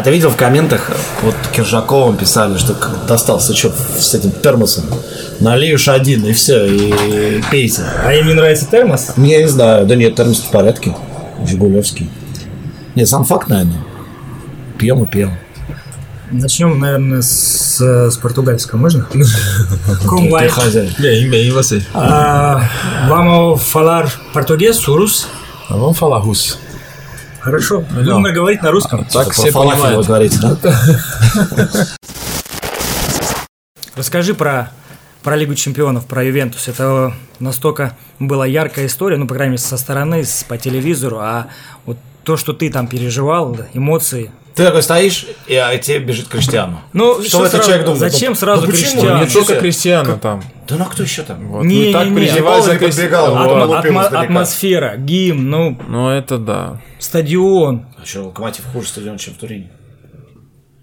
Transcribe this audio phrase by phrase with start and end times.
[0.00, 0.90] А ты видел в комментах,
[1.20, 2.74] вот Киржаковым писали, что
[3.06, 4.84] достался что с этим термосом.
[5.40, 7.82] Нальешь один, и все, и пейте.
[8.02, 9.12] А им не нравится термос?
[9.18, 10.96] Я не знаю, да нет, термос в порядке.
[11.46, 12.08] Жигулевский.
[12.94, 13.84] Нет, сам факт, наверное.
[14.78, 15.34] Пьем и пьем.
[16.30, 19.06] Начнем, наверное, с, с португальского, можно?
[20.06, 20.94] Como хозяин.
[20.98, 21.82] Bem, bem, e você?
[21.92, 22.70] Ah,
[23.06, 25.28] vamos falar português, сурус?
[25.68, 26.56] Vamos falar russo.
[27.40, 27.80] Хорошо.
[27.90, 28.16] Melhor.
[28.20, 29.04] Будем говорить на русском.
[29.06, 30.06] Так Про все понимают.
[30.06, 30.56] говорите, да?
[33.96, 34.70] Расскажи про,
[35.22, 36.68] про Лигу Чемпионов, про Ювентус.
[36.68, 41.48] Это настолько была яркая история, ну, по крайней мере, со стороны, с- по телевизору, а
[41.86, 44.30] вот то, что ты там переживал, эмоции.
[44.54, 46.80] Ты такой стоишь, и а тебе бежит Криштиану.
[46.92, 48.00] Ну, Что этот сразу- человек думает?
[48.12, 48.90] Зачем Ну, сразу ну почему?
[48.92, 49.18] Криштиану?
[49.18, 49.60] Не Ничего только себе.
[49.60, 50.42] Кристиана там.
[50.68, 51.48] Да ну а кто еще там?
[51.48, 51.64] Вот.
[51.64, 52.16] Не, Мы так не, не.
[52.16, 54.14] переживали за Никола не подбегал, вот.
[54.14, 56.80] Атмосфера, гимн, ну, Ну это да.
[56.98, 57.86] стадион.
[58.00, 59.70] А что, Локомотив хуже стадион, чем в Турине?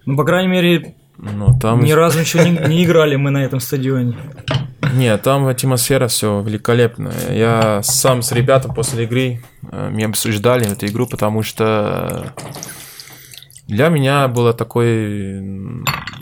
[0.05, 1.83] Ну, по крайней мере, Ну там...
[1.83, 4.15] ни разу еще не, не играли мы на этом стадионе.
[4.93, 7.13] Нет, там атмосфера все великолепная.
[7.31, 12.33] Я сам с ребятами после игры э, мы обсуждали эту игру, потому что
[13.67, 15.41] для меня было такой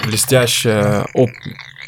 [0.06, 1.36] блестящая опыт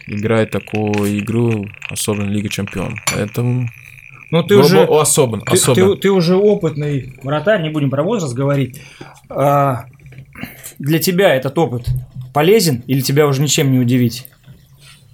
[0.08, 2.98] играть такую игру, особенно Лига Чемпионов.
[3.14, 3.68] Поэтому
[4.32, 4.86] Ну, ты было уже...
[4.86, 5.96] бы особенно, Ты, особенно.
[5.96, 8.80] ты- ты уже опытный вратарь, не будем про возраст говорить.
[9.30, 9.86] А,
[10.80, 11.88] для тебя этот опыт
[12.34, 14.28] полезен или тебя уже ничем не удивить?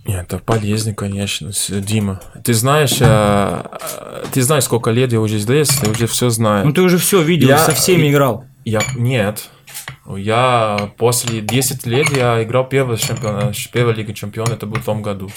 [0.06, 2.20] Нет, это полезно, конечно, Дима.
[2.44, 6.66] Ты знаешь, э, э, ты знаешь, сколько лет я уже здесь, ты уже все знаешь.
[6.66, 8.44] Ну ты уже все видел, Я- со всеми играл.
[8.66, 9.50] Я нет.
[10.06, 15.02] Я после 10 лет я играл первый чемпион, первая лига чемпионов, это был в том
[15.02, 15.30] году.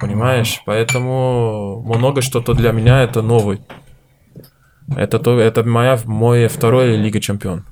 [0.00, 0.60] Понимаешь?
[0.66, 3.60] Поэтому много что-то для меня это новый.
[4.96, 7.64] Это, то, это моя, мой второй лига чемпион.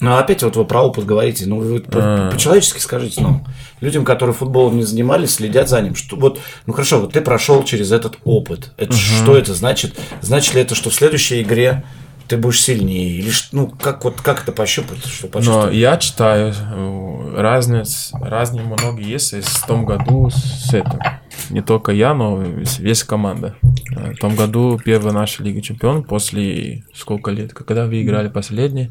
[0.00, 1.44] Ну, опять вот вы про опыт говорите.
[1.46, 2.30] Ну, вы А.
[2.30, 3.44] по-человечески скажите, ну,
[3.80, 5.96] людям, которые футболом не занимались, следят за ним.
[5.96, 8.72] Что, вот, ну, хорошо, вот ты прошел через этот опыт.
[8.76, 9.98] Это ж- Что это значит?
[10.22, 11.82] Значит ли это, что в следующей игре
[12.28, 13.10] ты будешь сильнее?
[13.18, 15.04] Или, ну, как, вот, как это пощупать?
[15.04, 20.98] Что Но я читаю, э, разниц, разные много есть и в том году с этим.
[21.50, 23.54] Не только я, но весь- весь команда.
[23.96, 27.52] Э, В том году первая наша Лига Чемпионов после сколько лет?
[27.54, 28.90] Когда вы играли последний?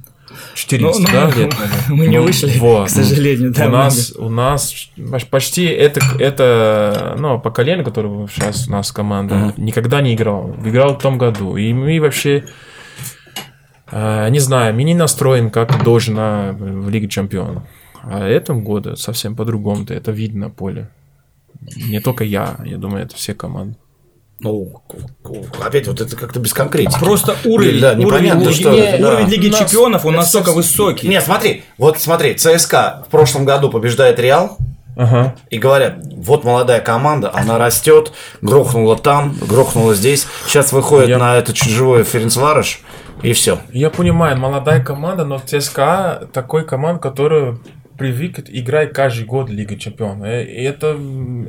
[0.55, 1.53] 14, Ну, да, ну, лет?
[1.89, 2.87] мы не Ну, вышли, вот.
[2.87, 8.67] к сожалению, да, у нас, у нас поч- почти это, это ну, поколение, которое сейчас
[8.67, 10.53] у нас команда, никогда не играл.
[10.65, 11.55] Играл в том году.
[11.55, 12.43] И мы вообще
[13.91, 17.63] не знаю, мы не настроен как должно в Лиге Чемпионов.
[18.03, 19.85] А этом году совсем по-другому.
[19.89, 20.89] Это видно на поле.
[21.75, 23.75] Не только я, я думаю, это все команды.
[24.39, 24.83] Ну,
[25.65, 26.99] опять вот это как-то без конкретики.
[26.99, 29.13] Просто уровень, Да, уровень, непонятно, Лиги- что не, это, да.
[29.13, 31.07] уровень Лиги У нас- Чемпионов, он это настолько высокий.
[31.07, 34.57] Нет, смотри, вот смотри, ЦСКА в прошлом году побеждает Реал,
[34.99, 35.35] Ага.
[35.51, 40.25] И говорят, вот молодая команда, она растет, грохнула там, грохнула здесь.
[40.47, 42.81] Сейчас выходит Я- на это чужое Ференцварыш,
[43.23, 43.59] и все.
[43.71, 47.57] Я понимаю, молодая команда, но ЦСКА такой команда, которая
[47.97, 50.27] привык играть каждый год Лига Чемпионов.
[50.27, 50.95] Э, И это,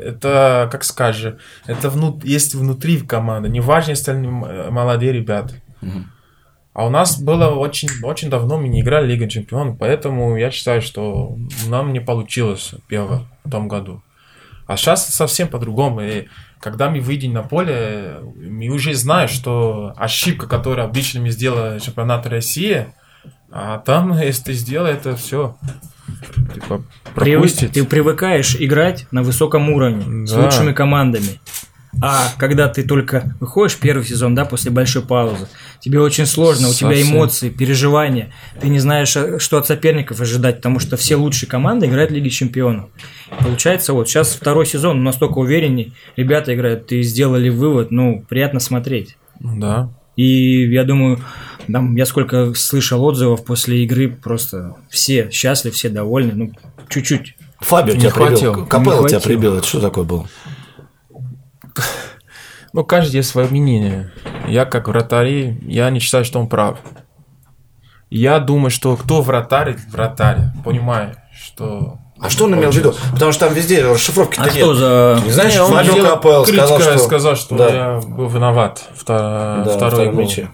[0.02, 1.34] это как скажешь,
[1.66, 3.48] это внут, есть внутри команды.
[3.50, 5.54] Не важно, если они м- молодые ребята.
[6.72, 10.80] А у нас было очень, очень давно мы не играли Лига Чемпионов, поэтому я считаю,
[10.80, 11.36] что
[11.68, 14.00] нам не получилось первое в том году.
[14.66, 16.02] А сейчас совсем по-другому.
[16.02, 16.28] И
[16.60, 21.82] когда мы выйдем на поле, мы уже знаем, что ошибка, которую обычно мы сделали в
[21.82, 22.86] чемпионате России,
[23.50, 25.56] а там, если ты сделаешь, это все.
[26.54, 26.82] Типа,
[27.14, 27.72] Привык- пропустить.
[27.72, 30.40] ты привыкаешь играть на высоком уровне с Да.
[30.44, 31.40] лучшими командами.
[32.00, 35.48] А когда ты только выходишь первый сезон, да, после большой паузы,
[35.80, 37.12] тебе очень сложно, у тебя Совсем.
[37.16, 41.86] эмоции, переживания, ты не знаешь, э, что от соперников ожидать, потому что все лучшие команды
[41.86, 42.90] играют в Лиге Чемпионов.
[43.40, 49.16] Получается, вот сейчас второй сезон, настолько уверенней, ребята играют, и сделали вывод, ну, приятно смотреть.
[49.40, 49.90] Да.
[50.16, 51.20] И я думаю,
[51.70, 56.52] там, я сколько слышал отзывов после игры, просто все счастливы, все довольны, ну,
[56.88, 57.36] чуть-чуть.
[57.60, 58.52] Фабио тебя хватило.
[58.52, 58.66] прибил.
[58.66, 59.54] Капелло тебя прибил.
[59.56, 60.28] Это что такое было?
[62.74, 64.12] Ну, каждый есть свое мнение.
[64.46, 66.78] Я как вратарь, я не считаю, что он прав.
[68.10, 70.38] Я думаю, что кто вратарь, вратарь.
[70.64, 71.98] Понимаю, что...
[72.20, 72.94] А что он имел в виду?
[73.12, 74.54] Потому что там везде расшифровки-то А нет.
[74.56, 75.20] что за...
[75.24, 75.72] Не знаешь, Не, он
[76.04, 76.98] Капелло критика, сказал, что...
[76.98, 77.68] сказал, что Да.
[77.68, 80.20] я был виноват в втор- Да, второй гол.
[80.22, 80.50] мяче.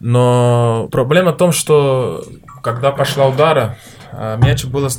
[0.00, 2.24] Но проблема в том, что
[2.62, 3.78] когда пошла удара,
[4.38, 4.96] мяч было с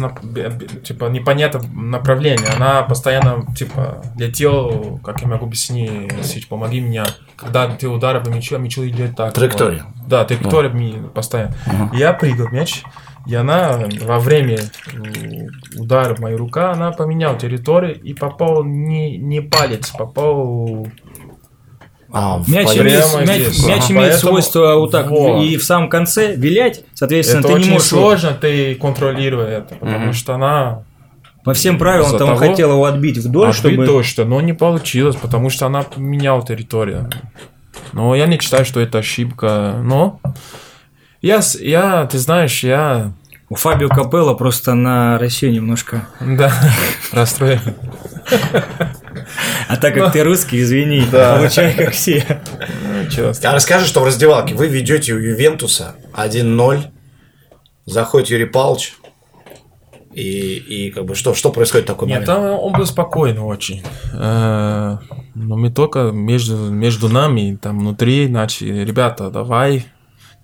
[0.83, 2.47] типа непонятно направление.
[2.55, 7.05] Она постоянно типа летел, как я могу объяснить, Сич, помоги меня.
[7.35, 9.33] Когда ты удары по мячу, а мячу идет так.
[9.33, 9.83] Траектория.
[9.95, 10.07] Вот.
[10.07, 11.55] Да, траектория ми- постоянно.
[11.93, 12.83] Я прыгал мяч,
[13.25, 14.59] и она во время
[15.77, 20.87] удара в мою руку, она поменяла территорию и попал не, не палец, попал
[22.17, 23.65] А, Мяч, имеет, мяч- здесь.
[23.65, 23.93] мяч Ага.
[23.93, 25.43] имеет Поэтому- свойство вот так Вот.
[25.43, 30.13] и в самом конце вилять, соответственно, это ты не можешь сложно, ты контролируешь это, потому
[30.13, 30.83] что она
[31.43, 35.15] по всем правилам там того- хотел его отбить вдоль, отбить чтобы точно, но не получилось,
[35.17, 37.09] потому что она поменяла территорию.
[37.91, 40.19] Но я не считаю, что это ошибка, но
[41.21, 43.11] я, я ты знаешь, я
[43.49, 46.07] у Фабио Капелло просто на Россию немножко.
[46.21, 46.51] да,
[47.11, 47.59] расстроен.
[49.67, 51.35] А так как ты русский, извини, Да.
[51.37, 52.41] получай как все.
[53.03, 56.79] Ничего А расскажи, что в раздевалке вы ведете у Ювентуса 1-0,
[57.85, 58.93] заходит Юрий Павлович,
[60.13, 62.27] и, и как бы что, что происходит в такой Нет, момент?
[62.27, 63.83] там он был спокойный очень.
[64.13, 64.97] Э,
[65.35, 69.85] Но мы только между, между нами, там внутри, начали, ребята, давай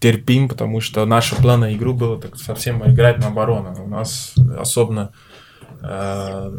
[0.01, 3.73] терпим, потому что наша план на игру было так совсем играть на оборону.
[3.81, 5.11] У нас особенно
[5.81, 6.51] э,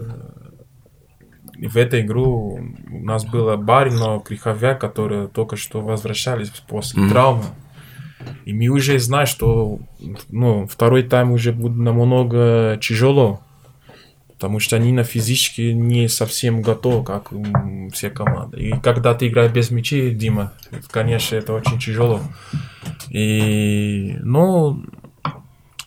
[1.58, 2.58] в эту игру
[2.90, 7.44] у нас было Барино, Криховяк, которые только что возвращались после травмы.
[8.44, 9.81] И мы уже знаем, что
[10.28, 13.40] ну, второй тайм уже будет намного тяжело.
[14.34, 17.31] Потому что они на физически не совсем готовы, как
[17.93, 18.60] все команды.
[18.60, 20.52] И когда ты играешь без мячей, Дима,
[20.90, 22.20] конечно, это очень тяжело.
[23.08, 24.84] И, ну,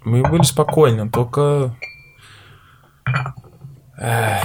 [0.06, 1.76] мы были спокойны, только...
[3.98, 4.44] эх,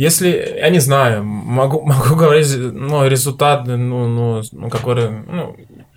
[0.00, 5.56] если, я не знаю, могу, могу говорить, ну, результат, ну, ну, ну какой, ну,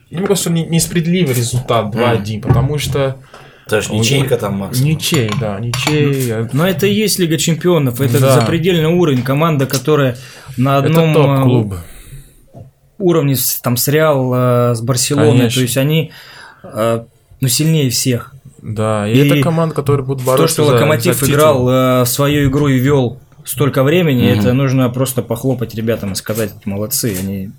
[0.09, 3.15] я могу сказать, что не- несправедливый результат 2-1, потому что...
[3.69, 4.81] Даже ничейка там, Макс.
[4.81, 6.33] Ничей, да, ничей.
[6.51, 8.39] Но это и есть Лига Чемпионов, это Да.
[8.41, 9.21] запредельный уровень.
[9.23, 10.17] Команда, которая
[10.57, 11.75] на одном Это топ-клуб.
[12.99, 15.59] уровне с, там с Реал, э, с Барселоной, Конечно.
[15.59, 16.11] то есть они
[16.63, 17.03] э,
[17.39, 18.33] ну, сильнее всех.
[18.61, 21.69] Да, и, И это команда, которая будет бороться То, что за- Локомотив за играл
[22.01, 27.15] э, свою игру и вел столько времени, это нужно просто похлопать ребятам и сказать, молодцы,
[27.19, 27.51] они...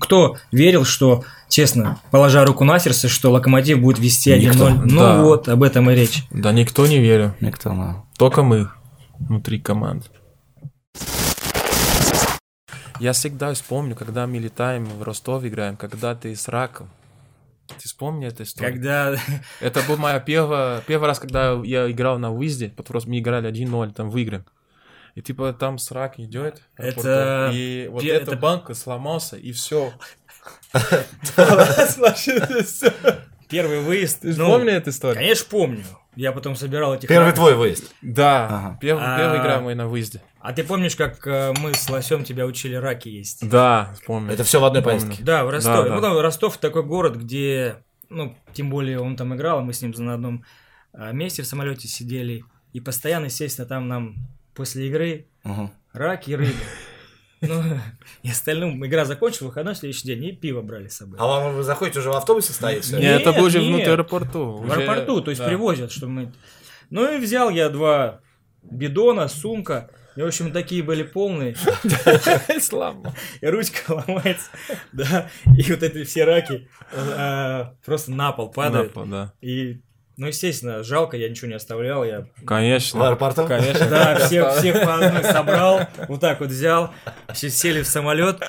[0.00, 4.38] Кто верил, что, честно, положа руку на сердце, что Локомотив будет вести 1-0?
[4.38, 4.68] Никто.
[4.68, 5.22] Ну Да.
[5.22, 6.24] вот, об этом и речь.
[6.30, 7.32] Да, никто не верил.
[7.40, 8.04] Никто, да.
[8.18, 8.68] Только мы
[9.18, 10.04] внутри команды.
[13.00, 16.90] Я всегда вспомню, когда мы летаем в Ростов играем, когда ты с раком.
[17.68, 18.72] Ты вспомни эту историю?
[18.72, 19.16] Когда...
[19.60, 23.50] Это был моя первая, первый раз, когда я играл на выезде, потому что мы играли
[23.50, 24.44] 1-0, там выиграем.
[25.18, 26.62] И типа там срак идет.
[26.76, 29.92] Это И вот пе- эта это- банка сломался, и все.
[33.48, 34.20] Первый выезд...
[34.20, 35.16] Ты ну, помнишь эту историю?
[35.16, 35.84] Конечно, помню.
[36.14, 37.08] Я потом собирал этих...
[37.08, 37.92] Первый твой выезд.
[38.00, 38.78] Да, А.
[38.80, 40.22] первая игра моя на выезде.
[40.38, 43.48] А ты помнишь, как э, мы с Лосем тебя учили раки есть?
[43.50, 44.32] Да, помню.
[44.32, 45.24] Это все в одной поездке.
[45.24, 45.90] Да, в Ростове.
[45.90, 49.92] Ну, там Ростов такой город, где, ну, тем более он там играл, мы с ним
[49.96, 50.44] на одном
[50.92, 52.44] а, месте в самолете сидели.
[52.72, 54.14] И постоянно, естественно, там нам
[54.58, 55.70] после игры Мгм.
[55.94, 56.52] раки и рыбы.
[57.40, 57.62] Ну,
[58.24, 61.18] и остальным игра закончилась, выходной следующий день, и пиво брали с собой.
[61.20, 62.84] А вам вы заходите уже в автобусе стоит?
[62.90, 64.56] Нет, это был уже внутри аэропорту.
[64.56, 66.32] В аэропорту, то есть привозят, что мы...
[66.90, 68.20] Ну и взял я два
[68.64, 69.88] бидона, сумка.
[70.16, 71.54] И, в общем, такие были полные.
[72.60, 73.14] Слава.
[73.40, 74.50] и ручка ломается,
[74.90, 78.88] да, и вот эти все раки э, просто на пол падают.
[78.96, 79.32] Напал, да.
[79.40, 79.80] И,
[80.18, 83.06] ну, естественно, жалко, я ничего не оставлял, я, В Конечно.
[83.06, 83.46] аэропорту?
[83.46, 83.86] Конечно.
[83.88, 86.92] да, всех, всех по одной собрал, вот так вот взял,
[87.32, 88.42] все сели в самолет,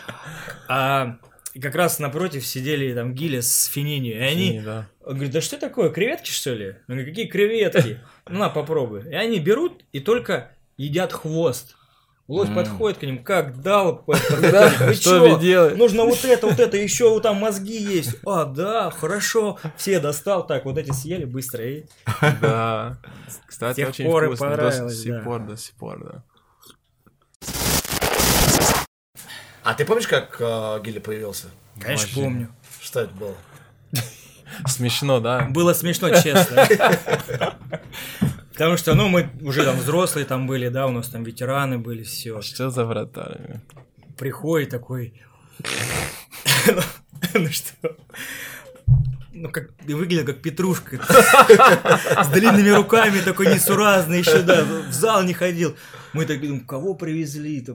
[0.67, 1.17] а
[1.61, 4.88] как раз напротив сидели там Гиля с Финини, и они, Да.
[5.05, 6.65] он говорит, да что такое, креветки что ли?
[6.65, 7.99] Я говорю, какие креветки?
[8.27, 9.03] Ну, на, попробуй.
[9.09, 11.75] И они берут и только едят хвост.
[12.29, 12.55] Лось М.
[12.55, 14.15] подходит к ним, как дал, вы
[14.93, 15.39] Что?
[15.75, 18.17] Нужно вот это, вот это, еще вот там мозги есть.
[18.24, 19.57] А, да, хорошо.
[19.75, 21.65] Все достал, так, вот эти съели быстро.
[21.65, 21.86] И...
[22.39, 23.00] Да.
[23.48, 24.55] Кстати, очень вкусно.
[24.55, 26.24] До сих пор, до сих пор, да.
[29.63, 31.48] А ты помнишь, как э, Гилли появился?
[31.79, 32.21] Конечно, Вообще.
[32.21, 32.50] помню.
[32.79, 33.36] Что это было?
[34.67, 35.48] Смешно, да?
[35.50, 36.67] Было смешно, честно.
[38.60, 42.04] Потому что, ну, мы уже там взрослые там были, да, у нас там ветераны были,
[42.04, 42.42] все.
[42.42, 43.62] Что за вратарь?
[44.18, 45.13] Приходит такой...
[47.34, 47.96] Ну что?
[49.32, 51.00] Ну, как выглядел как петрушка.
[51.01, 55.78] С длинными руками, такой несуразный еще, да, в зал не ходил.
[56.12, 57.66] Мы так думаем, кого привезли?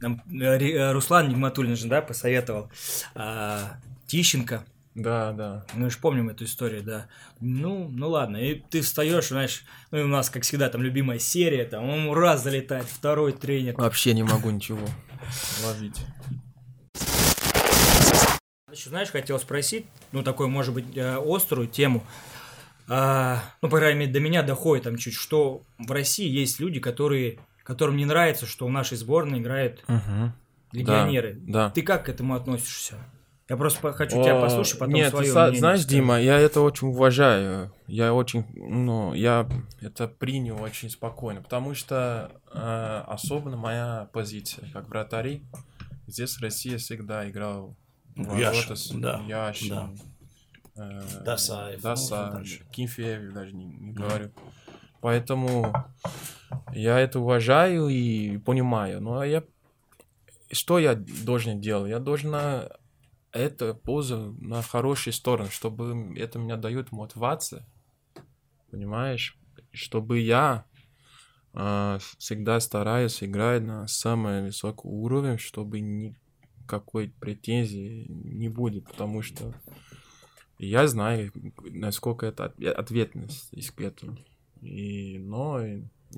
[0.00, 2.70] Там, э, э, Руслан Нигматуллин же, да, посоветовал.
[3.14, 4.66] А, Тищенко.
[4.98, 5.64] Да, да.
[5.74, 7.06] Мы же помним эту историю, да.
[7.40, 11.20] Ну, ну ладно, и ты встаешь, знаешь, ну и у нас, как всегда, там любимая
[11.20, 13.76] серия, там, он раз залетает, второй тренер.
[13.76, 14.84] Вообще не могу ничего
[15.64, 16.00] ловить.
[18.72, 22.02] Еще, знаешь, хотел спросить, ну, такую, может быть, э, острую тему.
[22.88, 26.80] А, ну, по крайней мере, до меня доходит там чуть, что в России есть люди,
[26.80, 30.32] которые, которым не нравится, что в нашей сборной играют Угу.
[30.72, 31.36] легионеры.
[31.40, 31.70] Да.
[31.70, 32.96] Ты как к этому относишься?
[33.48, 35.96] Я просто хочу тебя послушать, потом Нет, свое мнение знаешь, скажу.
[35.96, 37.72] Дима, я это очень уважаю.
[37.86, 39.48] Я очень, ну, я
[39.80, 45.44] это принял очень спокойно, потому что э, особенно моя позиция, как вратари,
[46.06, 47.74] здесь Россия всегда играл
[48.14, 49.98] в Ну, Яшин, ворота с да, Яшин,
[50.76, 52.66] э, Дасаев, ну, Даса, дальше.
[52.70, 54.30] Кимфеев даже не, не говорю.
[55.00, 55.72] Поэтому
[56.74, 59.00] я это уважаю и понимаю.
[59.00, 59.42] Но я
[60.50, 61.90] что я должен делать?
[61.90, 62.34] Я должен
[63.32, 67.66] на это позу на хорошую сторону, чтобы это меня дает мотивация.
[68.70, 69.38] Понимаешь?
[69.72, 70.66] Чтобы я
[71.52, 79.54] а, всегда стараюсь играть на самый высокий уровень, чтобы никакой претензии не будет, потому что
[80.58, 81.32] я знаю,
[81.70, 84.18] насколько это от- ответственность к этому.
[84.60, 85.60] И, но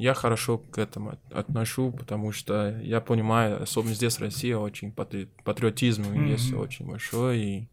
[0.00, 4.92] я хорошо к этому от- отношу, потому что я понимаю, особенно здесь в России очень
[4.92, 6.60] патри- патриотизм есть Мгм.
[6.60, 7.38] очень большой.
[7.38, 7.68] И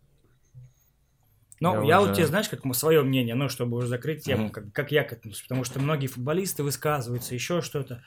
[1.60, 4.44] Ну, Я я, вот уже- тебе, знаешь, как свое мнение, ну, чтобы уже закрыть тему,
[4.46, 4.52] Мгм.
[4.52, 8.04] как, как я к этому, потому что многие футболисты высказываются, еще что-то.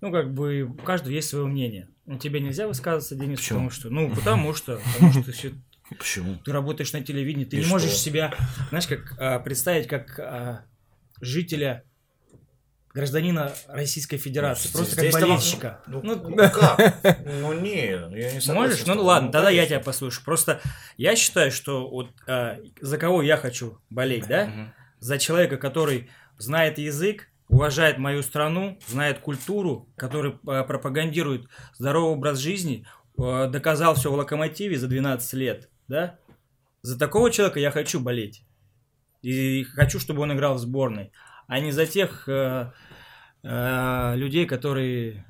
[0.00, 1.88] Ну, как бы, у каждого есть свое мнение.
[2.06, 3.58] Ну, тебе нельзя высказываться, Денис, Почему?
[3.58, 5.52] потому что, ну, потому что, потому что всё-
[5.98, 6.36] Почему?
[6.38, 7.72] ты работаешь на телевидении, ты И не что?
[7.74, 8.32] можешь себя,
[8.70, 10.64] знаешь, как а, представить как а,
[11.20, 11.84] жителя,
[12.94, 15.80] гражданина Российской Федерации, Здесь- просто как здесь-то болельщика.
[15.86, 16.94] Ну, Ну, ну как?
[17.26, 18.54] Ну не, я не согласен.
[18.54, 18.86] Можешь?
[18.86, 20.24] Ну ладно, тогда я тебя послушаю.
[20.24, 20.60] Просто
[20.96, 24.72] я считаю, что вот а, за кого я хочу болеть, да?
[25.00, 26.08] За человека, который
[26.38, 32.86] знает язык, уважает мою страну, знает культуру, который а, пропагандирует здоровый образ жизни,
[33.18, 36.18] а, доказал все в локомотиве за 12 лет, да?
[36.82, 38.44] За такого человека я хочу болеть.
[39.22, 41.10] И хочу, чтобы он играл в сборной.
[41.46, 42.72] А не за тех э,
[43.42, 45.24] э, людей, которые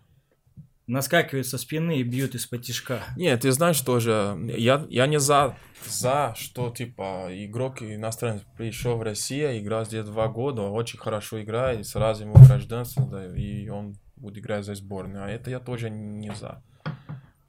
[0.86, 3.02] наскакивают со спины и бьют из-под тишка.
[3.16, 5.56] Нет, ты знаешь тоже, я, я не за,
[5.86, 11.86] за, что, типа, игрок иностранец пришел в Россию, играл здесь два года, очень хорошо играет,
[11.86, 15.24] сразу ему гражданство, да, и он будет играть за сборную.
[15.24, 16.62] А это я тоже не за.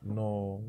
[0.01, 0.61] Но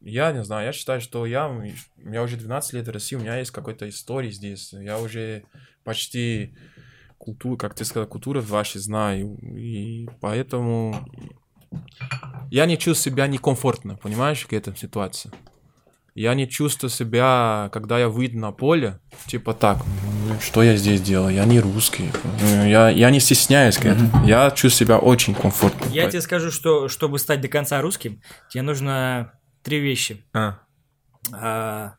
[0.00, 1.62] я не знаю, я считаю, что я, у
[1.96, 4.72] меня уже 12 лет в России, у меня есть какой-то история здесь.
[4.72, 5.44] Я уже
[5.84, 6.54] почти
[7.22, 9.36] культуру, как ты сказал, культуру вашей знаю.
[9.56, 10.96] И поэтому
[12.50, 15.30] я не чувствую себя некомфортно, понимаешь, к этой ситуации.
[16.14, 19.78] Я не чувствую себя, когда я выйду на поле, типа так,
[20.28, 22.10] «Ну, что я здесь делаю, я не русский,
[22.42, 25.86] я, я не стесняюсь к этому, я чувствую себя очень комфортно.
[25.90, 30.26] Я тебе скажу, что чтобы стать до конца русским, тебе нужно три вещи.
[30.34, 30.58] А,
[31.32, 31.94] А,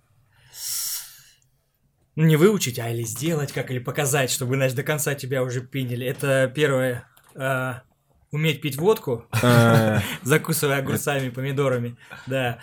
[2.15, 6.05] не выучить, а или сделать как, или показать, чтобы, знаешь, до конца тебя уже приняли.
[6.05, 7.07] Это первое.
[7.35, 7.81] а,
[8.31, 12.59] уметь пить водку, э, закусывая огурцами, помидорами, да.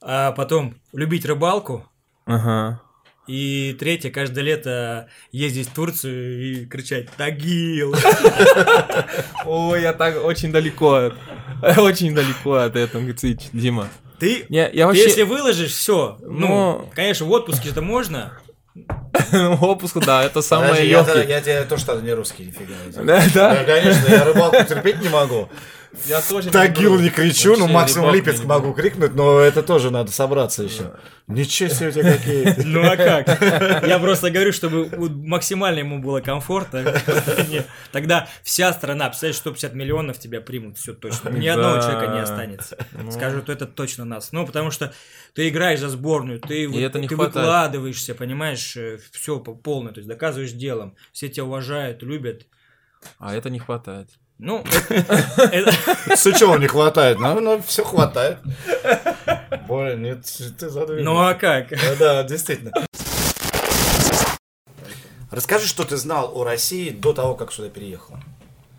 [0.00, 1.88] А потом любить рыбалку.
[2.26, 2.80] ага.
[3.28, 7.94] И третье, каждое лето ездить в Турцию и кричать «Тагил!»
[9.46, 11.14] Ой, я так очень далеко, от-
[11.78, 13.04] очень далеко от этого,
[13.52, 13.88] Дима.
[14.18, 15.04] Ты, я ты вообще...
[15.04, 16.18] если выложишь, все.
[16.22, 16.90] Ну, Ну.
[16.94, 18.38] конечно, в отпуске это можно.
[19.60, 21.26] Отпуск, да, это самое Подожди, я, легкое.
[21.26, 22.74] я тебе тоже что не русский, нифига.
[22.96, 23.64] Да, да.
[23.64, 25.48] конечно, я рыбалку терпеть не могу.
[26.06, 30.10] Я тоже Тагил не кричу, ну Вообще максимум Липецк могу крикнуть, но это тоже надо
[30.10, 30.94] собраться еще.
[31.26, 32.64] Ничего себе у тебя какие.
[32.64, 33.86] Ну а как?
[33.86, 36.94] Я просто говорю, чтобы максимально ему было комфортно.
[37.92, 41.28] Тогда вся страна, представляешь, 150 миллионов тебя примут, все точно.
[41.28, 42.78] Ни одного человека не останется.
[42.92, 43.10] Ну.
[43.10, 44.32] Скажут, это точно нас.
[44.32, 44.94] Ну, потому что
[45.34, 48.76] ты играешь за сборную, ты, выкладываешься, понимаешь,
[49.12, 50.96] все полное, то есть доказываешь делом.
[51.12, 52.46] Все тебя уважают, любят.
[53.18, 54.08] А это не хватает.
[54.38, 57.18] Ну, это- это- С чего не хватает?
[57.20, 58.38] Ну, ну все хватает.
[59.68, 60.24] Боря, нет,
[60.58, 61.02] ты задумал.
[61.02, 61.70] ну а как?
[61.70, 62.72] Да, да, действительно.
[65.30, 68.16] Расскажи, что ты знал о России до того, как сюда переехал.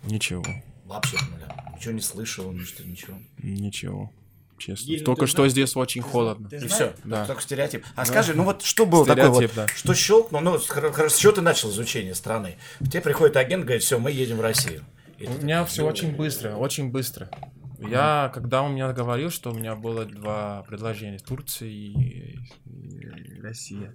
[0.04, 0.44] Ничего.
[0.84, 1.72] Вообще, нуля.
[1.76, 3.18] Ничего не слышал, ничего, ничего.
[3.38, 4.10] Ничего.
[4.56, 4.86] Честно.
[4.92, 6.48] Еле Только ты что знаешь- здесь очень холодно.
[6.48, 6.92] Ты И все.
[7.02, 7.26] Да.
[7.26, 7.84] Только стереотип.
[7.96, 9.66] А скажи, ну вот что было такое вот, Стереотип, да.
[9.66, 12.56] что щелкнул, ну, с чего ты начал изучение страны?
[12.80, 14.84] Тебе приходит агент, говорит, все, мы едем в Россию.
[15.18, 17.30] И У меня все очень быстро, очень быстро.
[17.78, 23.94] Я, когда у меня говорил, что у меня было два предложения, Турция и, и Россия.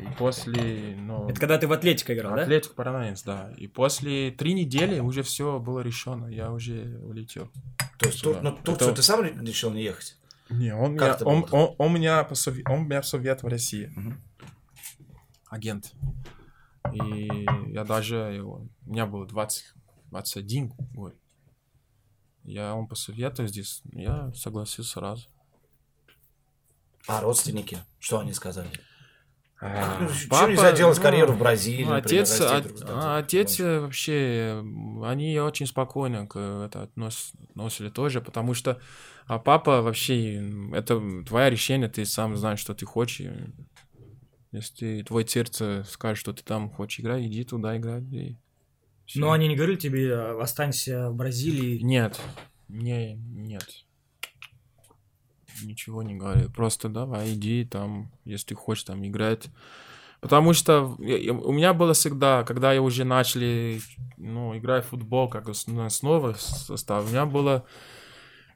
[0.00, 2.42] И после, ну, Это когда ты в Атлетико играл, да?
[2.42, 3.52] Атлетик Паранаенс, да.
[3.56, 7.48] И после три недели уже все было решено, я уже улетел.
[7.98, 10.16] То есть Тур- ну, Турцию Это- ты сам решил не ехать?
[10.50, 11.50] Не, он, меня, это он, было?
[11.52, 13.92] он, он меня посове- он меня совет в России.
[13.94, 14.20] Мгм.
[15.48, 15.92] Агент.
[16.92, 18.66] И я даже его...
[18.86, 19.74] У меня было 20,
[20.10, 21.14] 21 год.
[22.44, 25.28] Я он посоветовал здесь, я согласился сразу.
[27.06, 27.78] А родственники?
[27.98, 28.70] Что они сказали?
[29.60, 31.84] А, Ну, папа, нельзя делать ну, карьеру в Бразилии?
[31.84, 34.64] ну, например, отец, от- друг а, отец э, вообще,
[35.04, 38.80] они очень спокойно к это относ- относили тоже, потому что
[39.26, 40.36] а папа вообще,
[40.72, 43.26] это твое решение, ты сам знаешь, что ты хочешь.
[44.52, 48.04] Если ты, твое сердце скажет, что ты там хочешь играть, иди туда играть.
[48.12, 48.38] и
[49.08, 49.20] всё.
[49.20, 51.80] Но они не говорили тебе, э, останься в Бразилии.
[51.82, 52.20] Нет,
[52.68, 53.66] не, нет.
[55.64, 56.50] Ничего не говорил.
[56.52, 59.48] Просто давай, иди там, если хочешь там играть.
[60.20, 63.80] Потому что у меня было всегда, когда я уже начали,
[64.16, 67.64] ну, играть в футбол, как ос- снова состав, у меня было,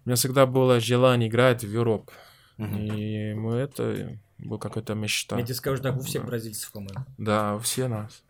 [0.04, 2.12] у меня всегда было желание играть в Европу.
[2.56, 2.76] Мгм.
[2.94, 5.38] И мы это была какая-то мечта.
[5.38, 6.28] Я тебе скажу так, у всех Да.
[6.28, 7.04] бразильцев, по-моему.
[7.16, 8.22] Да, все нас.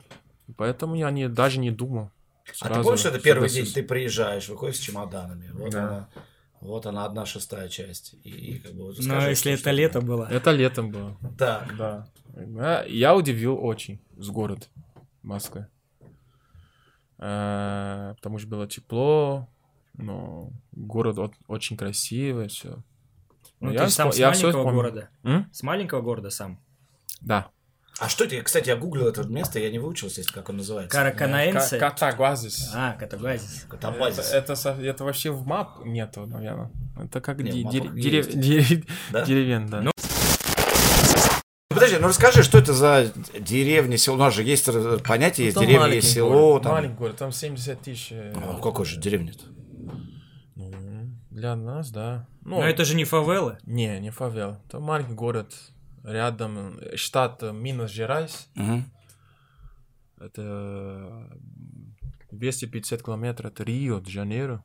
[0.56, 2.10] Поэтому я не, даже не думал.
[2.44, 5.50] А ты Сразу помнишь, это первый день, ты приезжаешь, выходишь с чемоданами.
[5.52, 5.88] Вот Да.
[5.88, 6.08] она.
[6.60, 8.14] Вот она, одна шестая часть.
[8.22, 10.28] И, и как бы вот Но скажи, если что- это лето было.
[10.30, 11.16] Это летом было.
[11.38, 11.76] Так.
[11.76, 12.06] Да.
[12.36, 14.68] Я, я удивил очень с город
[15.22, 15.66] Москвы.
[17.18, 19.48] Э, потому что было тепло,
[19.94, 22.82] но город очень красивый, все.
[23.60, 25.08] Ну, ты сам с маленького города.
[25.52, 26.60] С маленького города сам.
[27.20, 27.50] Да.
[27.98, 30.96] А что тебе, кстати, я гуглил это место, я не выучился, если как он называется.
[30.96, 31.78] Караканаэнсе.
[31.78, 32.70] Ка- Катагуазис.
[32.74, 33.66] А, Катагуазис.
[33.68, 34.28] Катабазис.
[34.30, 36.70] Это, это, со- это вообще в мап нету, наверное.
[36.96, 39.24] Это как Не, в ди- мапах дерев- дерев- Да?
[39.24, 39.82] деревень, да.
[39.82, 39.90] Ну,
[41.68, 44.16] Подожди, ну расскажи, что это за деревня, село?
[44.16, 46.30] У нас же есть э, понятие, есть деревня, маленький есть село.
[46.30, 46.72] город, Там...
[46.72, 48.08] Маленький город, там 70 тысяч.
[48.12, 49.44] э, А какой же деревня-то?
[50.54, 50.70] ну,
[51.30, 52.26] для нас, да.
[52.44, 53.58] Ну, Но это же не фавелы.
[53.64, 54.58] Не, не фавел.
[54.68, 55.54] Это маленький город
[56.04, 58.48] рядом, э, штат э, Минас-Жерайс.
[58.54, 58.84] Мгм.
[60.18, 61.36] Это э,
[62.30, 64.62] 250 километров от Рио-де-Жанейро.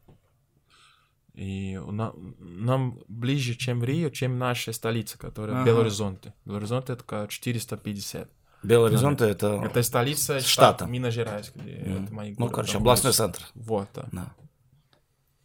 [1.34, 5.66] И у на- нам ближе, чем Рио, чем наша столица, которая Ага.
[5.66, 6.34] Белу-Оризонти.
[6.46, 8.28] Белу-Оризонти это как 450.
[8.64, 9.62] Белый Горизонт это...
[9.64, 10.48] Это столица Штата.
[10.80, 12.04] штата Минас-Жерайс, где Мгм.
[12.06, 13.18] это мои Ну, города короче, областной есть.
[13.20, 13.42] центр.
[13.54, 14.08] Вот, да.
[14.12, 14.34] Да.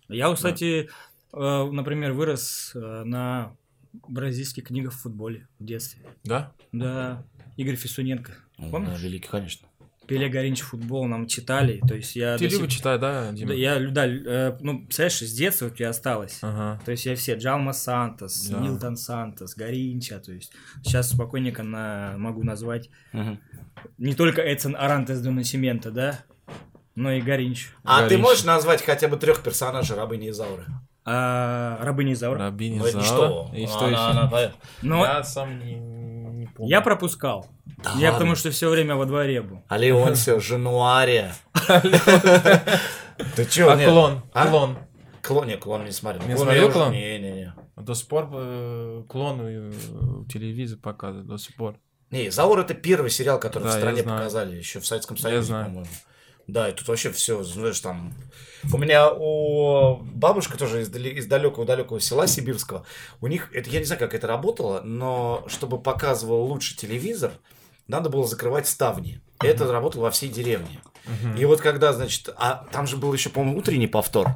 [0.09, 0.89] Я, кстати,
[1.35, 3.55] э, например, вырос э, на
[3.93, 6.03] бразильских книгах в футболе в детстве.
[6.25, 6.53] Да?
[6.73, 7.25] Да,
[7.57, 8.33] Игорь Фисуненко.
[8.71, 8.91] Помнишь?
[8.91, 9.69] да, великий, конечно.
[10.07, 11.81] Пеле Горинч футбол нам читали.
[11.87, 12.37] То есть я...
[12.37, 13.49] Ты до сих- любишь читать, да, Дима?
[13.49, 16.39] Да, я, да, э, ну, представляешь, с детства вот я осталось.
[16.43, 16.81] Ага.
[16.85, 18.59] То есть я все, Джалма Сантос, Да.
[18.59, 20.53] Милтон Сантос, Горинча, то есть
[20.83, 23.39] сейчас спокойненько на, могу назвать Мгм.
[23.99, 26.25] не только Эдсон Арантес до Насимента, да,
[26.97, 27.69] но и Горинч.
[27.85, 28.23] А ты Горищ.
[28.23, 30.67] можешь назвать хотя бы трех персонажей рабыни Изауры?
[31.05, 32.39] А, Рабыня Изаура.
[32.39, 33.05] Рабини Ну, это Зала.
[33.49, 33.51] что?
[33.57, 33.99] И что Она- еще?
[34.21, 34.57] она- понятно.
[34.83, 36.71] Но Я сам не, не помню.
[36.71, 37.47] я пропускал.
[37.65, 38.13] Да я ладно.
[38.13, 39.63] потому что все время во дворе был.
[39.69, 41.35] А Леонсио, Жануария.
[43.37, 43.71] Ты чё?
[43.71, 43.89] А нет?
[43.91, 44.23] клон?
[44.33, 44.47] А?
[44.47, 44.79] Клон.
[45.23, 46.27] Клон, не, клон не смотрел.
[46.27, 46.91] Не смотрел «Клон»?
[46.93, 47.55] Не-не-не.
[47.77, 49.73] До сих пор э, клон э,
[50.33, 51.77] телевизор показывает, до сих пор.
[52.11, 55.87] Не, Заур это первый сериал, который Да, в стране показали, еще в Советском Союзе, по-моему.
[56.47, 58.13] Да, и тут вообще все, знаешь, там...
[58.73, 60.89] У меня у бабушка тоже из,
[61.27, 62.85] далекого-далекого села сибирского.
[63.21, 67.33] У них, это я не знаю, как это работало, но чтобы показывал лучше телевизор,
[67.89, 69.21] надо было закрывать ставни.
[69.43, 70.81] И это работало во всей деревне.
[71.37, 74.29] И вот когда, значит, а там же был еще, по-моему, утренний повтор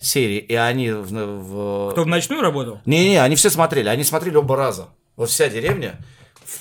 [0.00, 1.10] серии, и они в...
[1.12, 2.80] в- Кто в ночную работал?
[2.86, 4.88] не-не, они все смотрели, они смотрели оба раза.
[5.16, 6.00] Вот вся деревня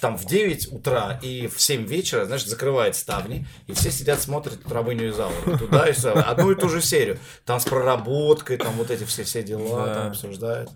[0.01, 4.59] там в 9 утра и в 7 вечера, значит, закрывает ставни, и все сидят, смотрят
[4.71, 5.57] рабыню Изауру.
[5.57, 6.23] Туда и сюда.
[6.23, 7.17] Одну и ту же серию.
[7.45, 9.93] Там с проработкой, там вот эти все, все дела Да.
[9.95, 10.69] там обсуждают.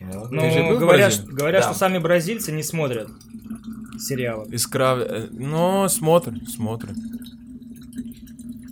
[0.00, 1.34] Ну, же был в говорят, Бразилии?
[1.34, 1.68] говорят Да.
[1.70, 3.08] что сами бразильцы не смотрят
[3.98, 4.46] сериалы.
[4.54, 4.96] Искра...
[4.98, 6.94] э, Ну, смотрим, смотрим.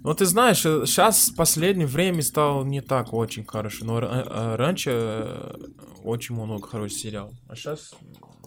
[0.05, 4.91] Ну, ты знаешь, сейчас в последнее время стало не так очень хорошо, но э, раньше
[4.93, 5.55] э,
[6.03, 7.35] очень много хороших сериалов.
[7.49, 7.95] А сейчас...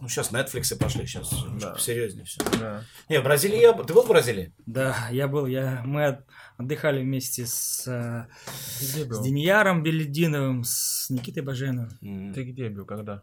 [0.02, 1.78] Ну, сейчас Netflix пошли, сейчас Да.
[1.78, 2.42] серьезнее все.
[2.60, 2.84] Да.
[3.10, 3.74] Не, в Бразилии я...
[3.74, 4.54] Ты был в Бразилии?
[4.66, 6.26] Да, я был, я, мы от-
[6.58, 9.20] отдыхали вместе с, э, с?
[9.22, 12.34] Деньяром Белединовым, с Никитой Баженовым.
[12.34, 13.22] Ты где был, когда?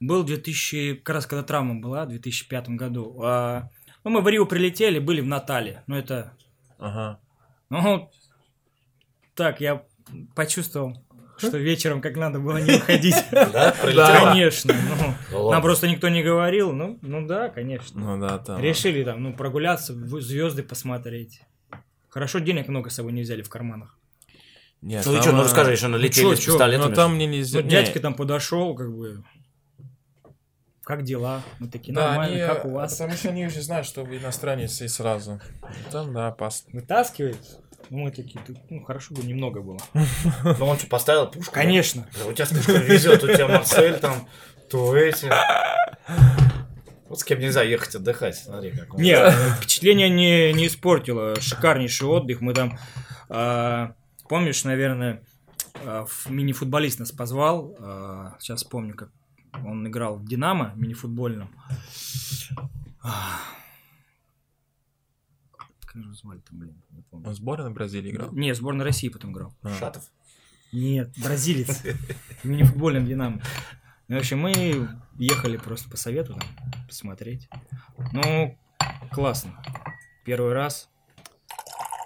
[0.00, 3.20] Был 2000, как раз когда травма была, в 2005 году.
[3.22, 3.70] А,
[4.04, 5.82] ну, мы в Рио прилетели, были в Натале.
[5.86, 6.36] Ну, это...
[6.78, 7.20] Ага.
[7.70, 8.10] Ну,
[9.34, 9.84] так, я
[10.34, 11.03] почувствовал
[11.36, 13.16] что вечером как надо было не выходить.
[13.30, 13.74] Да?
[13.80, 14.74] Конечно.
[15.30, 15.50] ну, ладно.
[15.52, 16.72] Нам просто никто не говорил.
[16.72, 18.00] Ну, ну да, конечно.
[18.00, 18.60] Ну да, там.
[18.60, 21.40] Решили там, ну, прогуляться, звезды посмотреть.
[22.08, 23.98] Хорошо, денег много с собой не взяли в карманах.
[24.80, 26.90] Нет, Ну и что, ну э, расскажи, еще налетели чё, с пистолетами.
[26.90, 27.60] Ну там мне нельзя.
[27.60, 29.24] Ну, дядька там подошел, как бы.
[30.82, 31.42] Как дела?
[31.58, 32.92] Мы такие, Да, нормально, они, как у вас?
[32.92, 35.40] Потому что они уже знают, что вы иностранец и сразу.
[35.90, 36.78] Там, да, опасно.
[36.78, 37.38] Вытаскивает?
[37.90, 39.78] Ну, мы такие, «Ты- ну, хорошо бы немного было.
[40.58, 41.52] Ну он что, поставил пушку?
[41.54, 42.06] Конечно.
[42.18, 44.26] Да, у тебя с пушкой везет, у тебя Марсель там,
[44.70, 45.30] то эти.
[47.08, 49.00] Вот с кем нельзя ехать отдыхать, смотри, как он.
[49.02, 51.38] Не, впечатление не, не испортило.
[51.40, 52.40] Шикарнейший отдых.
[52.40, 52.78] Мы там,
[53.28, 53.94] а,
[54.28, 55.22] помнишь, наверное,
[55.84, 57.76] в мини-футболист нас позвал.
[57.78, 59.10] а, сейчас помню, как
[59.64, 61.50] он играл в Динамо мини-футбольном.
[65.94, 67.28] Как его звали-то, блин, не помню.
[67.28, 68.32] Он в сборной Бразилии играл.
[68.32, 69.54] Не, сборная России потом играл.
[69.62, 69.72] А.
[69.78, 70.10] Шатов.
[70.72, 71.82] Нет, бразилец.
[72.42, 73.40] В мини-футбольном Динамо.
[74.08, 76.48] Ну, В общем, мы ехали просто по совету там
[76.88, 77.48] посмотреть.
[78.12, 78.58] Ну,
[79.12, 79.62] классно.
[80.24, 80.90] Первый раз.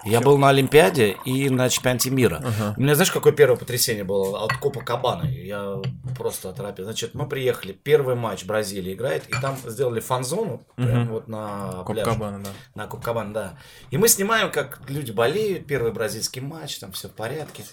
[0.05, 2.41] Я был на Олимпиаде и на чемпионате мира.
[2.43, 2.73] Ага.
[2.77, 5.25] У меня, знаешь, какое первое потрясение было от Копа Кабана?
[5.29, 5.81] Я
[6.17, 6.85] просто оторопел.
[6.85, 11.09] Значит, мы приехали, первый матч Бразилия играет, и там сделали фан-зону, прям Мгм.
[11.09, 12.11] вот на Коп пляже.
[12.11, 12.49] Кабана, да.
[12.75, 13.57] На Копкабан, да.
[13.91, 17.63] И мы снимаем, как люди болеют, первый бразильский матч, там все в порядке.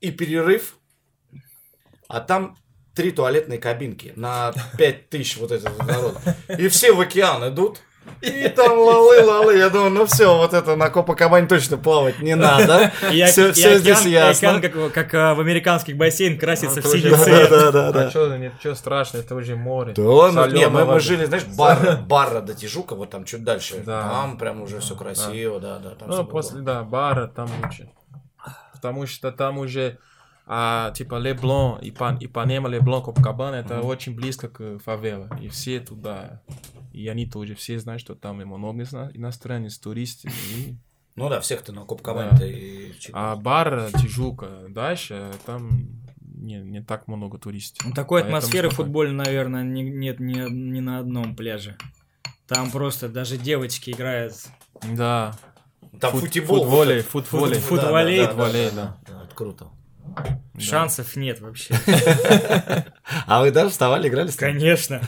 [0.00, 0.76] И перерыв,
[2.08, 2.56] а там
[2.94, 6.20] три туалетные кабинки на пять тысяч вот этого народа.
[6.58, 7.80] И все в океан идут.
[8.20, 9.56] И там лалы-лалы.
[9.58, 12.90] Я думаю, ну все, вот это на Копакабане точно плавать не надо.
[13.12, 14.48] И, Все, и все океан, здесь ясно.
[14.56, 17.50] океан, как, как, а, в американских бассейн красится Ну, в синий тоже- цвет.
[17.50, 18.10] Да, да, да, А да.
[18.10, 19.92] что, нет, что страшно, это уже море.
[19.94, 23.82] Да, ну, не, мы, жили, знаешь, бар, барра до Тижука, вот там чуть дальше.
[23.84, 24.02] Да.
[24.02, 25.90] Там прям уже все красиво, да, да.
[25.90, 26.24] там Ну, было.
[26.24, 27.90] после, да, бара там лучше.
[28.72, 29.98] Потому что там уже,
[30.46, 35.28] а, типа, Леблон, Ипан, Ипанема, Леблон, Копакабана, это очень близко к фавеле.
[35.40, 36.40] И все туда.
[36.94, 40.28] И они тоже все знают, что там и много ино- иностранец, туристы.
[40.28, 40.76] И...
[41.16, 42.92] Ну да, всех ты на Копакабане и...
[43.12, 45.70] А бар Тижука дальше, там
[46.20, 47.86] не, не так много туристов.
[47.86, 48.86] Ну, Такой Поэтому атмосферы спокойно.
[48.88, 51.76] футбольной, наверное, не- нет ни, ни на одном пляже.
[52.48, 54.34] Там просто даже девочки играют.
[54.96, 55.36] Да.
[56.00, 56.64] Там Фут- футбол.
[56.64, 57.08] футволей, это.
[57.08, 57.58] футволей.
[57.58, 58.26] Фут- футволей.
[58.26, 58.98] Футволей, да.
[59.06, 59.68] да, это круто.
[60.58, 61.74] Шансов нет вообще.
[63.26, 64.52] А вы даже вставали, играли с ними?
[64.52, 65.00] Конечно.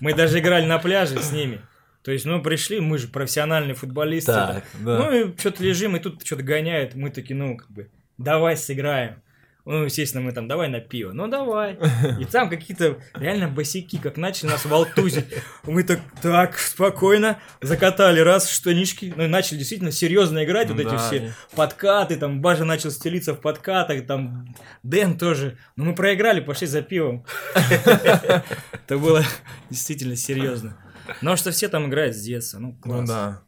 [0.00, 1.60] Мы даже играли на пляже с ними.
[2.02, 4.32] То есть, ну, пришли, мы же профессиональные футболисты.
[4.32, 4.98] Так, да.
[4.98, 6.94] Ну, и что-то лежим, и тут что-то гоняет.
[6.94, 9.22] Мы такие, ну, как бы, давай сыграем.
[9.64, 11.12] Ну, естественно, мы там, давай на пиво.
[11.12, 11.78] Ну, давай.
[12.20, 15.26] И там какие-то реально босяки, как начали нас волтузить.
[15.64, 19.14] Мы так, так, спокойно, закатали раз штанишки.
[19.16, 20.68] Ну, и начали действительно серьезно играть.
[20.68, 25.56] Вот эти Да, все и- подкаты, там, Бажа начал стелиться в подкатах, там, Дэн тоже.
[25.76, 27.24] Но мы проиграли, пошли за пивом.
[27.54, 29.22] Это было
[29.70, 30.76] действительно серьезно.
[31.20, 33.08] Но что все там играют с детства, ну, Ну класс.
[33.08, 33.42] да.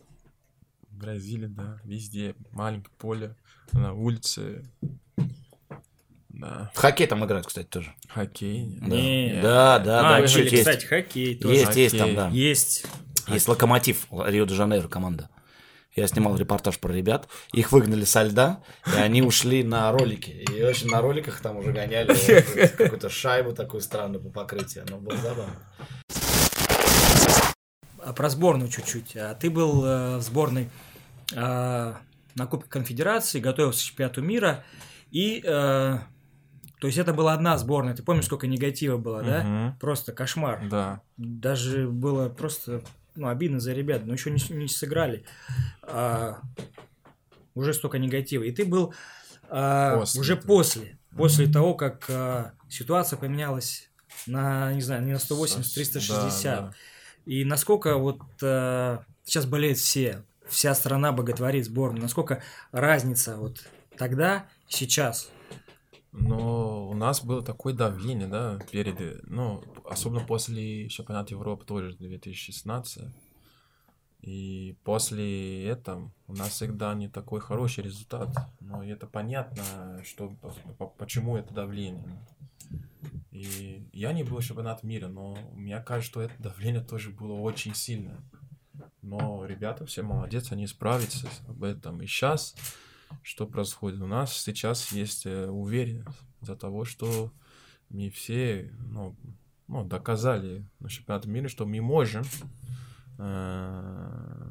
[0.91, 2.35] В Бразилии, да, везде.
[2.53, 3.37] Маленькое поле,
[3.73, 4.63] на улице.
[6.41, 6.71] Да.
[6.75, 7.95] В хоккей там играют, кстати, тоже.
[8.09, 8.65] Хоккей.
[8.81, 9.39] Не.
[9.41, 10.65] Да, да, а, да, были, чуть есть.
[10.65, 11.55] кстати, хоккей тоже.
[11.55, 12.17] Есть, есть там, Хоккей.
[12.17, 12.29] да.
[12.31, 12.87] Есть.
[13.29, 15.31] Есть Локомотив Рио-де-Жанейро команда.
[15.95, 17.29] Я снимал репортаж про ребят.
[17.53, 20.31] Их выгнали со льда, и они ушли на ролики.
[20.31, 24.85] И очень на роликах там уже гоняли вот какую-то шайбу такую странную по покрытию.
[24.89, 25.55] Но было забавно.
[28.03, 29.17] А про сборную чуть-чуть.
[29.17, 30.69] А ты был э, в сборной
[31.33, 31.95] э,
[32.35, 34.65] на Кубке Конфедерации, готовился к чемпионату мира,
[35.13, 35.99] и э,
[36.85, 37.95] то есть это была одна сборная.
[37.95, 39.43] Ты помнишь, сколько негатива было, да?
[39.43, 39.79] Мгм.
[39.79, 40.69] Просто кошмар.
[40.69, 41.01] Да.
[41.17, 42.83] Даже было просто
[43.15, 45.25] ну, обидно за ребят, но еще не, не сыграли.
[45.81, 46.43] А,
[47.55, 48.43] уже столько негатива.
[48.43, 48.93] И ты был
[49.49, 53.89] а, После уже после, после того, как а, ситуация поменялась
[54.27, 56.45] на, не знаю, не на 180, Со- 360.
[56.45, 56.75] да, да.
[57.25, 62.43] И насколько вот а, сейчас болеют все, вся страна боготворит сборную, насколько
[62.73, 63.65] разница вот
[63.97, 65.31] тогда, сейчас.
[66.17, 73.13] Но у нас было такое давление, да, перед, ну, особенно после чемпионата Европы тоже 2016.
[74.21, 78.31] И после этого у нас всегда не такой хороший результат.
[78.61, 82.25] Но это понятно, что, по- по- почему это давление.
[83.33, 87.75] И я не был чемпионат мира, но мне кажется, что это давление тоже было очень
[87.75, 88.21] сильное.
[89.03, 92.01] Но ребята все молодец, они справятся об этом.
[92.01, 92.55] И сейчас,
[93.23, 94.01] что происходит?
[94.01, 97.33] У нас сейчас есть э, уверенность за того, что
[97.89, 99.17] мы все ну,
[99.69, 102.25] ну, доказали на чемпионате мира, что мы можем
[103.19, 104.51] э,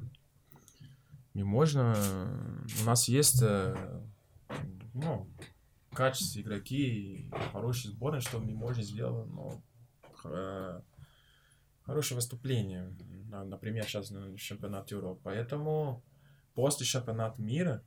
[1.33, 4.01] мы можем, э, у нас есть э,
[4.93, 5.27] ну,
[5.91, 9.61] качественные игроки и хорошие сборные, что мы можем сделать, но
[11.85, 12.95] хорошее выступление,
[13.29, 15.19] на- например, сейчас на чемпионате Европы.
[15.23, 16.03] Поэтому
[16.53, 17.83] после чемпионата мира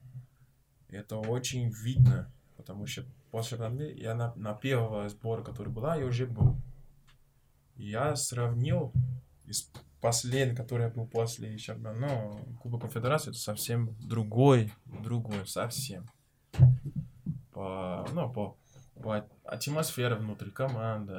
[0.97, 6.07] это очень видно, потому что после мира я на, на первого сбора, который была, я
[6.07, 6.57] уже был.
[7.77, 8.93] Я сравнил
[9.45, 16.07] из последний, который я был после чемпионата, ну, Кубок Конфедерации, это совсем другой, другой, совсем.
[17.53, 18.57] По, ну, по,
[19.03, 21.13] по атмосфере внутри команды,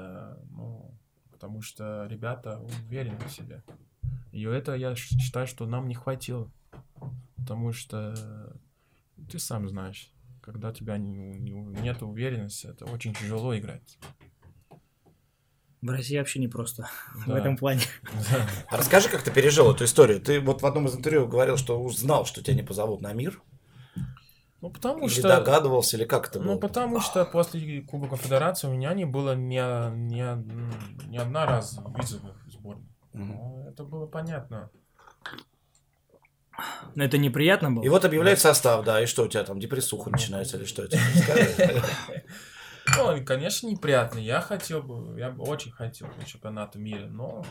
[0.52, 0.92] ну,
[1.32, 3.63] потому что ребята уверены в себе.
[4.32, 6.50] И это я считаю, что нам не хватило.
[7.38, 8.56] Потому что
[9.30, 11.52] ты сам знаешь, когда у тебя не, не-
[11.82, 13.98] нет уверенности, это очень тяжело играть.
[15.82, 17.38] В России вообще не просто в Да.
[17.38, 17.82] этом плане.
[18.70, 20.20] А расскажи, как ты пережил эту историю.
[20.20, 23.14] Ты вот в одном из интервью говорил, что уж знал, что тебя не позовут на
[23.14, 23.42] мир.
[24.60, 25.28] Ну, потому Или что...
[25.28, 26.54] догадывался, или как это было?
[26.54, 31.80] Ну, потому что после Кубка Конфедерации у меня не было ни, ни, ни одна раз
[31.96, 32.90] визовых в сборную.
[33.14, 33.28] Мгм.
[33.28, 34.72] Ну, Это было понятно.
[36.96, 37.84] Но это неприятно было.
[37.84, 40.98] И вот объявляет состав, да, и что у тебя там, депрессуха начинается или что это?
[42.96, 44.17] Ну, конечно, неприятно.
[44.17, 47.46] Я хотел бы, я бы очень хотел на чемпионата мира, но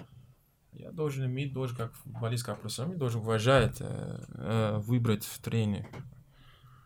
[0.72, 5.86] я должен иметь, должен, как футболист, как профессионал, должен уважать, э, э, выбрать в тренер.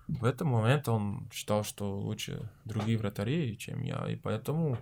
[0.08, 4.76] В этот момент он считал, что лучше другие вратари, чем я, и поэтому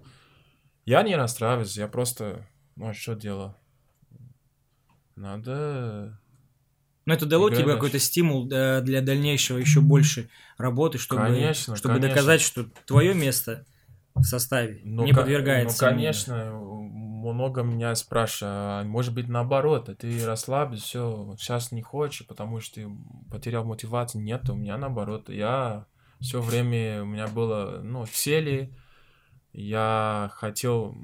[0.86, 2.46] я не расстраиваюсь, я просто,
[2.76, 3.54] ну, а что делал?
[5.16, 6.18] Надо
[7.08, 11.94] Но это дало тебе какой-то стимул э, для дальнейшего еще больше работы, чтобы, Конечно, чтобы
[11.94, 12.10] конечно.
[12.10, 13.64] доказать, что твое место
[14.14, 15.86] в составе Ну, не подвергается.
[15.86, 21.80] Ну, конечно, много меня спрашивают, а может быть, наоборот, а ты расслабься, все, сейчас не
[21.80, 22.90] хочешь, потому что ты
[23.30, 24.22] потерял мотивацию.
[24.22, 25.86] Нет, у меня наоборот, я
[26.20, 28.70] все время, у меня было, ну, цели,
[29.54, 30.94] я хотел,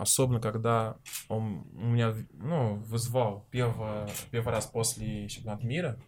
[0.00, 0.96] особенно когда
[1.28, 5.98] он у меня, ну, вызвал первый, первый раз после чемпионата мира,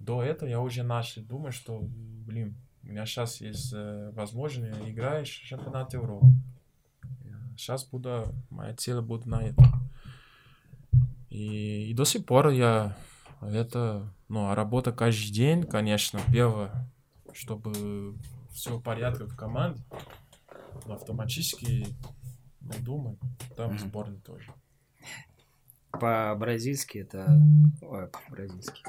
[0.00, 5.30] до этого я уже начал думать, что, блин, у меня сейчас есть э, возможность играешь
[5.30, 6.26] в чемпионат Европы.
[7.56, 9.62] Сейчас буду, моя цель будет на это.
[11.30, 12.96] И, и до сих пор я
[13.40, 16.90] это, ну, а работа каждый день, конечно, первое,
[17.32, 18.16] чтобы
[18.52, 19.80] все в порядке в команде,
[20.88, 21.86] автоматически
[22.68, 23.18] ну, думаю,
[23.56, 23.78] там Мгм.
[23.78, 24.52] сборной тоже.
[25.90, 27.40] По-бразильски это...
[27.80, 28.82] Ой, по-бразильски.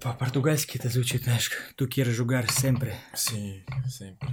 [0.00, 2.96] По-португальски это звучит, знаешь, тукер жугар семпре.
[3.14, 4.28] Си, sempre.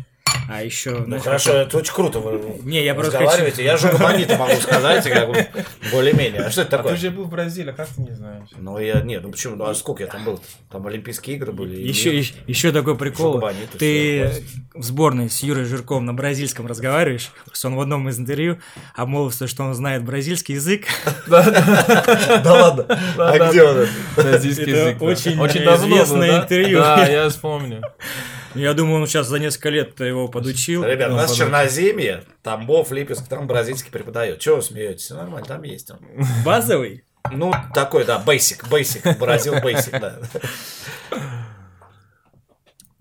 [0.52, 0.92] А еще...
[0.92, 3.64] Ну знаешь, хорошо, это очень круто вы Не, я просто разговариваете.
[3.64, 5.48] Я же гуманита могу сказать, как бы,
[5.92, 6.42] более-менее.
[6.42, 6.98] А что это А ты такое?
[6.98, 8.50] же был в Бразилии, а как ты не знаешь?
[8.58, 10.42] Ну, я, нет, ну почему, ну а сколько я там был?
[10.70, 11.78] Там Олимпийские игры были.
[11.78, 13.34] Еще, еще, еще такой прикол.
[13.34, 18.10] Жугбанит и Ты в сборной с Юрой Жирком на бразильском разговариваешь, просто он в одном
[18.10, 18.60] из интервью
[18.94, 20.86] обмолвился, что он знает бразильский язык.
[21.28, 22.86] Да ладно.
[23.18, 23.88] А где он?
[24.16, 25.02] Бразильский язык.
[25.02, 26.80] очень известное интервью.
[26.80, 27.82] Да, я вспомню.
[28.54, 30.84] Я думаю, он сейчас за несколько лет его подучил.
[30.84, 31.46] Ребят, у нас подучил.
[31.46, 34.40] Черноземье, Тамбов, Липецк, там бразильский преподает.
[34.40, 35.04] Чего вы смеетесь?
[35.04, 36.00] Все нормально, там есть он.
[36.44, 37.04] Базовый?
[37.32, 40.20] Ну, такой, да, basic, basic, Бразил basic, да.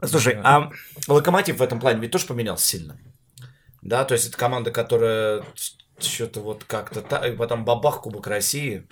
[0.06, 0.70] Слушай, а
[1.08, 2.98] Локомотив в этом плане ведь тоже поменялся сильно.
[3.82, 5.42] Да, то есть это команда, которая
[5.98, 8.86] что-то вот как-то так, потом бабах Кубок России,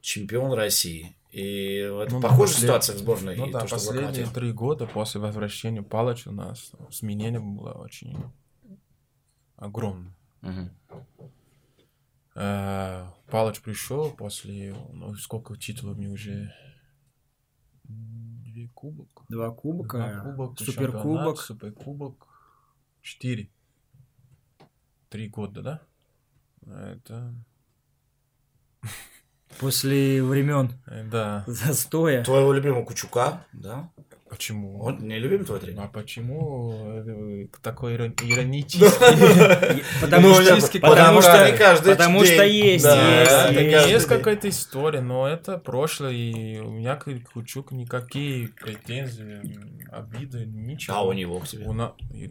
[0.00, 1.16] чемпион России.
[1.30, 3.36] И это Ну похожая послед- ситуация в сборной.
[3.36, 8.18] Ну и да, то, последние три года после возвращения Палыча у нас сменение было очень
[9.56, 10.12] огромное.
[10.40, 10.70] Мгм.
[12.34, 16.52] Э, Палыч пришел после, ну, сколько титулов мне уже?
[17.84, 19.24] Две кубок.
[19.28, 21.38] Два Два кубка, кубок, суперкубок.
[21.40, 22.26] суперкубок,
[23.02, 23.50] четыре.
[25.08, 25.80] Три года, да?
[26.66, 27.34] Это,
[29.58, 31.44] После времен э, да.
[31.46, 32.24] застоя.
[32.24, 33.90] Твоего любимого Кучука, да?
[34.30, 34.80] Почему?
[34.80, 35.82] Он не любим твой тренер?
[35.82, 36.72] А почему
[37.04, 39.82] э, такой иро- иронический?
[40.00, 44.06] Потому Ну, что, потому что, не каждый потому что есть, есть, есть.
[44.06, 49.40] какая-то история, но это прошлое, и у меня к Кучук никакие претензии,
[49.90, 50.96] обиды, ничего.
[50.96, 51.66] А у него к тебе?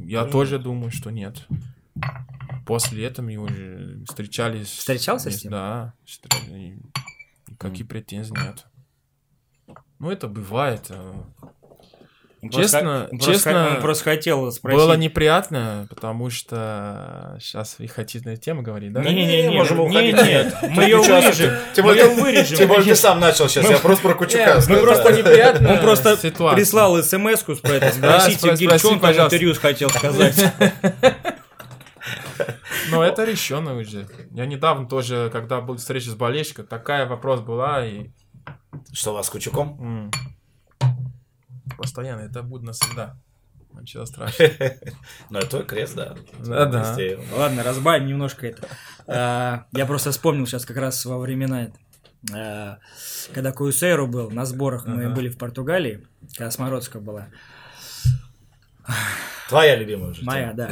[0.08, 1.46] Я тоже думаю, что нет.
[2.66, 4.68] После этого мы уже встречались.
[4.68, 5.52] Встречался с ним?
[5.52, 5.94] Да.
[7.62, 8.66] И Никаких претензий нет.
[10.00, 10.86] Ну, это бывает.
[10.90, 11.14] э,
[12.54, 14.80] Честно, он просто- честно, он просто хотел спросить.
[14.80, 19.04] Было неприятно, потому что сейчас вы хотите на эту тему говорить, да?
[19.04, 20.16] Не-не-не, можем не, уходить.
[20.16, 21.52] нет, мы ее вырежем.
[21.74, 22.58] Тем мы более, ее вырежем.
[22.58, 24.84] Тем более ты сам начал сейчас, я просто про Кучука Мы сказал.
[24.84, 25.70] просто неприятно.
[25.74, 29.26] Он просто прислал смс-ку с это, Да, спросите, в пожалуйста.
[29.36, 30.54] интервью хотел сказать.
[32.92, 34.08] Но это решено уже.
[34.32, 38.10] Я недавно тоже, когда был встреча с болельщиком, такая вопрос была и
[38.92, 40.12] Что у вас с Кучуком?
[41.78, 43.16] постоянно это будет навсегда.
[43.80, 44.52] Ничего страшного.
[45.30, 46.16] Ну, это твой крест, да.
[46.40, 46.90] Да-да.
[46.90, 47.20] Везде.
[47.34, 48.68] Ладно, разбавим немножко это.
[49.08, 51.78] А, Я просто вспомнил сейчас как раз во времена, это,
[52.36, 52.80] а,
[53.34, 57.28] когда Куюсейру был на сборах, мы были в Португалии, когда Смородская была.
[59.50, 60.24] Твоя любимая уже.
[60.24, 60.70] Моя, да.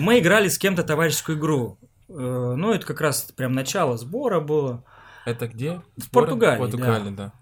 [0.00, 1.78] Мы играли с кем-то товарищескую игру.
[2.08, 4.84] Э, Ну, это как раз прям начало сбора было.
[5.24, 5.82] Это где?
[5.96, 7.32] В Португалии, Португалии, да.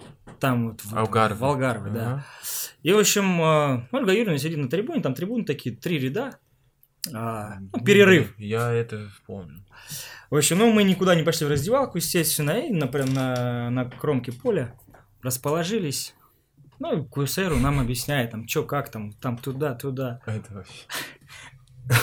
[0.41, 1.37] Там вот в Алгарве.
[1.37, 2.27] в Алгарве, да.
[2.83, 6.39] И, в общем, э, Ольга Юрьевна сидит на трибуне, там трибуны такие, три ряда,
[7.15, 8.35] а, ну, перерыв.
[8.39, 9.65] Я это помню.
[10.31, 13.85] В общем, ну, мы никуда не пошли в раздевалку, естественно, и на, прям на, на
[13.89, 14.75] кромке поля
[15.23, 16.15] расположились.
[16.79, 20.21] Ну, и Куэсеру нам объясняет, там, что, как там, там, туда, туда.
[20.27, 20.83] Это вообще.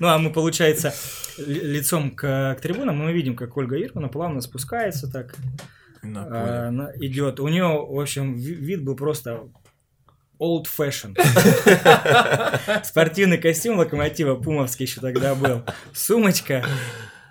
[0.00, 0.92] Ну, а мы, получается,
[1.38, 5.34] ли- лицом к, к трибунам, мы видим, как Ольга Юрьевна плавно спускается так,
[6.02, 6.58] На а, поле.
[6.68, 7.38] она идет.
[7.38, 9.42] У нее, в общем, ви- вид был просто
[10.40, 11.14] old fashion.
[12.84, 15.62] Спортивный костюм локомотива пумовский еще тогда был.
[15.92, 16.64] Сумочка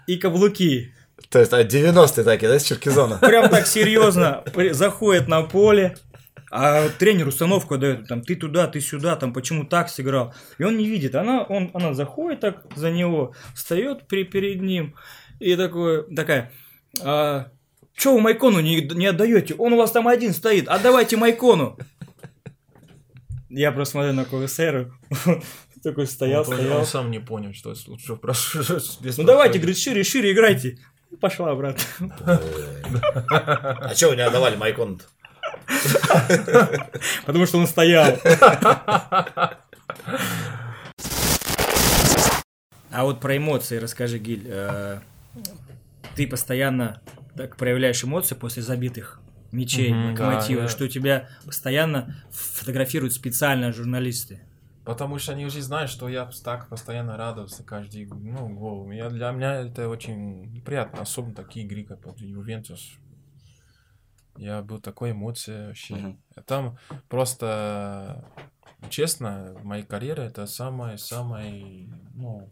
[0.07, 0.93] и каблуки.
[1.29, 3.17] То есть, а 90-е такие, да, с Черкизона?
[3.17, 5.97] Прям так серьезно заходит на поле,
[6.55, 10.35] а тренер установку дает, там, ты туда, ты сюда, там, почему так сыграл.
[10.59, 14.93] И он не видит, она, он, она заходит так за него, встает при- перед ним
[15.39, 16.51] и такой, такая,
[17.01, 17.47] а,
[17.95, 19.55] что вы Майкону не, не отдаете?
[19.55, 21.75] Он у вас там один стоит, отдавайте Майкону.
[23.49, 24.93] Я просто смотрю на КСР,
[25.83, 26.77] такой стоял, Он, стоял.
[26.81, 28.59] он сам не понял, что что прошу.
[29.17, 30.77] Ну давайте, говорит, шире, шире играйте.
[31.19, 31.83] Пошла обратно.
[33.31, 35.01] А что вы не отдавали Майкон?
[37.25, 38.17] Потому что он стоял.
[42.91, 44.45] А вот про эмоции расскажи, Гиль.
[44.45, 44.99] Э,
[46.15, 47.01] Ты постоянно
[47.35, 49.19] так проявляешь эмоции после забитых
[49.51, 50.71] мячей Мгм, локомотива, да, да.
[50.71, 54.41] что тебя постоянно фотографируют специально журналисты.
[54.83, 58.91] Потому что они уже знают, что я так постоянно радовался каждый ну, гол.
[58.91, 62.97] Я, для меня это очень приятно, особенно такие игры, как Ювентус.
[64.37, 65.95] Я был такой эмоции вообще.
[65.95, 66.21] Мгм.
[66.45, 68.25] Там просто,
[68.89, 72.49] честно, в моей карьере это самая, самая, ну,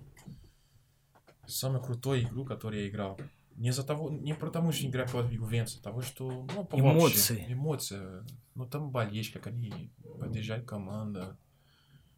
[1.48, 3.20] самая крутой игру, которую я играл.
[3.56, 7.39] Не за того, не потому что играю против а того, что, ну, по- Эмоции.
[7.39, 8.26] вообще, эмоции.
[8.56, 11.38] Ну, там болельщики, как они поддержать команда.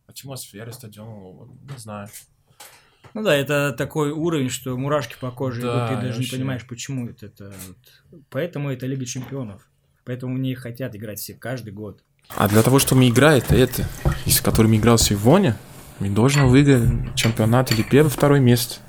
[0.06, 2.10] Атмосфера стадиона, не знаю.
[3.13, 6.65] Ну да, это такой уровень, что мурашки по коже Да, идут, ты даже не понимаешь,
[6.67, 7.27] почему это.
[7.27, 8.23] это вот.
[8.29, 9.61] Поэтому это Лига Чемпионов.
[10.05, 12.01] Поэтому в ней хотят играть все каждый год.
[12.35, 13.83] А для того, чтобы играть это,
[14.25, 15.57] с которым играл сегодня,
[15.99, 18.79] мы должны выиграть чемпионат или первое, второе место.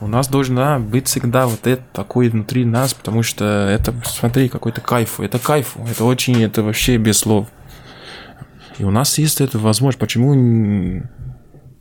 [0.00, 4.80] У нас должна быть всегда вот это такое внутри нас, потому что это, смотри, какой-то
[4.80, 5.20] кайф.
[5.20, 5.76] Это кайф.
[5.88, 7.48] Это очень, это вообще без слов.
[8.78, 9.98] И у нас есть эта возможность.
[10.00, 11.02] Почему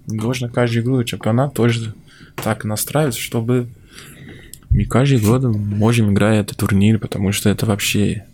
[0.09, 1.93] н- не должна каждую игру чемпионат тоже
[2.35, 3.67] так настраиваться, чтобы
[4.69, 8.25] мы каждый год можем играть этот турнир, потому что это вообще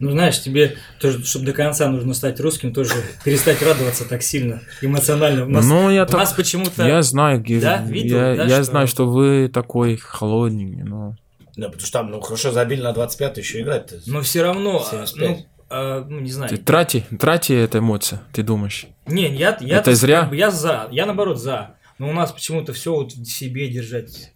[0.00, 2.92] Ну, знаешь, тебе тоже, чтобы до конца нужно стать русским, тоже
[3.24, 5.44] перестать радоваться так сильно, эмоционально.
[5.46, 6.86] У нас, Ну, я у так- нас почему-то...
[6.86, 7.82] Я знаю, Гир, Да?
[7.82, 11.16] Видел, я, да, я что- знаю, что вы такой холодненький, но...
[11.56, 13.96] Да, потому что там, ну, хорошо забили на 25 еще играть-то.
[14.06, 15.28] Но все равно, а, 75.
[15.28, 16.50] ну, а, ну, не знаю.
[16.50, 18.86] Ты трати, трати это эмоция, ты думаешь?
[19.06, 20.20] Не, я, я, Это зря?
[20.22, 21.74] как бы я за, я наоборот за.
[21.98, 24.32] Но у нас почему-то все вот в себе держать.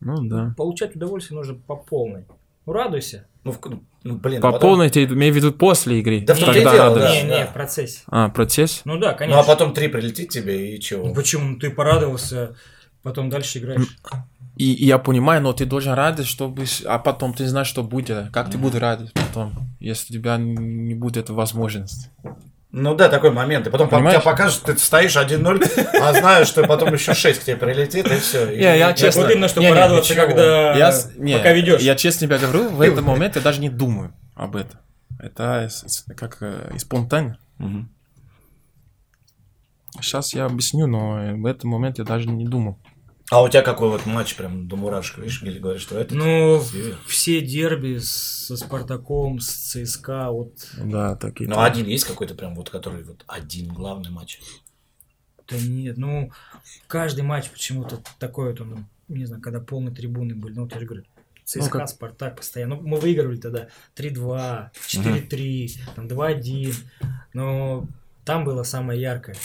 [0.00, 0.54] Ну да.
[0.56, 2.24] Получать удовольствие нужно по полной.
[2.66, 3.26] Ну, радуйся.
[3.44, 3.60] Ну, в-
[4.04, 6.20] ну, блин, По а потом- полной ты имею в виду после игры?
[6.22, 7.14] Да в том-то и дело, да.
[7.14, 8.00] не, не, в процессе.
[8.06, 8.80] А, процесс?
[8.84, 9.40] Ну да, Ну, конечно.
[9.40, 11.08] а потом три прилетит тебе и чего?
[11.08, 11.58] Ну, почему?
[11.58, 12.56] Ты порадовался,
[13.02, 13.98] потом дальше играешь.
[14.56, 16.64] И, и я понимаю, но ты должен радовать, чтобы...
[16.86, 18.30] А потом ты знаешь, что будет.
[18.30, 22.10] Как ты будешь радовать потом, если у тебя не будет возможности?
[22.70, 23.66] Ну да, такой момент.
[23.66, 24.20] И потом по- Понимаешь?
[24.20, 28.16] тебя покажут, ты стоишь 1-0, а знаешь, что потом еще 6 к тебе прилетит, и
[28.16, 28.46] все.
[28.46, 30.26] Не, я честно- Вот именно, что не, не, порадоваться, ничего.
[30.26, 31.80] когда я, не, пока ведешь.
[31.82, 34.80] Я честно тебе говорю, в этот момент я даже не думаю об этом.
[35.20, 35.68] Это
[36.16, 37.38] как э, спонтанно.
[37.58, 37.90] Мгм.
[40.00, 42.78] Сейчас я объясню, но в этот момент я даже не думал.
[43.30, 46.14] А у тебя какой вот матч прям до мурашек, видишь, или говоришь, что это?
[46.14, 46.98] Ну, Север.
[47.06, 51.48] все дерби со Спартаком, с ЦСКА, вот Да, такие.
[51.48, 54.40] Ну, один есть какой-то прям вот, который вот один главный матч.
[55.48, 56.32] Да нет, ну,
[56.86, 60.80] каждый матч почему-то такой вот, он, не знаю, когда полные трибуны были, ну, вот я
[60.80, 61.04] же говорю,
[61.44, 62.76] ЦСКА, как- Спартак постоянно.
[62.76, 66.74] Ну, мы выигрывали тогда 3-2, 4-3, там 2-1,
[67.32, 67.86] но
[68.24, 69.36] там было самое яркое.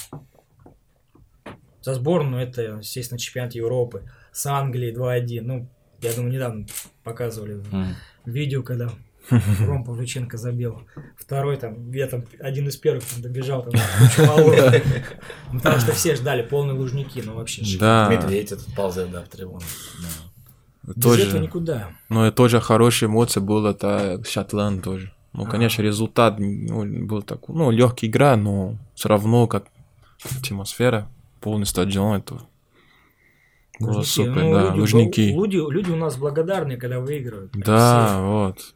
[1.81, 4.03] За сборную это, естественно, чемпионат Европы.
[4.31, 5.41] С Англией 2-1.
[5.41, 5.67] Ну,
[6.01, 6.65] я думаю, недавно
[7.03, 7.61] показывали
[8.25, 8.89] видео, когда
[9.65, 10.81] Ром Павлюченко забил.
[11.17, 13.73] Второй там, я там один из первых там добежал, там
[15.53, 17.63] Потому что все ждали полные лужники, ну вообще.
[17.79, 19.61] Да, Медведь этот ползает, да, в трибуну.
[20.83, 21.39] Без этого тоже.
[21.39, 21.89] никуда.
[22.09, 25.11] Ну, и тоже хорошая эмоция была, это Шотланд тоже.
[25.33, 29.65] Ну, конечно, результат ну, был такой, ну, легкая игра, но все равно как
[30.23, 31.07] атмосфера,
[31.41, 32.41] полный стадион, это
[33.79, 34.07] было Лужники.
[34.09, 35.21] супер, Ну, да, люди, лужники.
[35.33, 37.51] Люди, люди у нас благодарные, когда выигрывают.
[37.53, 38.75] Да, вот.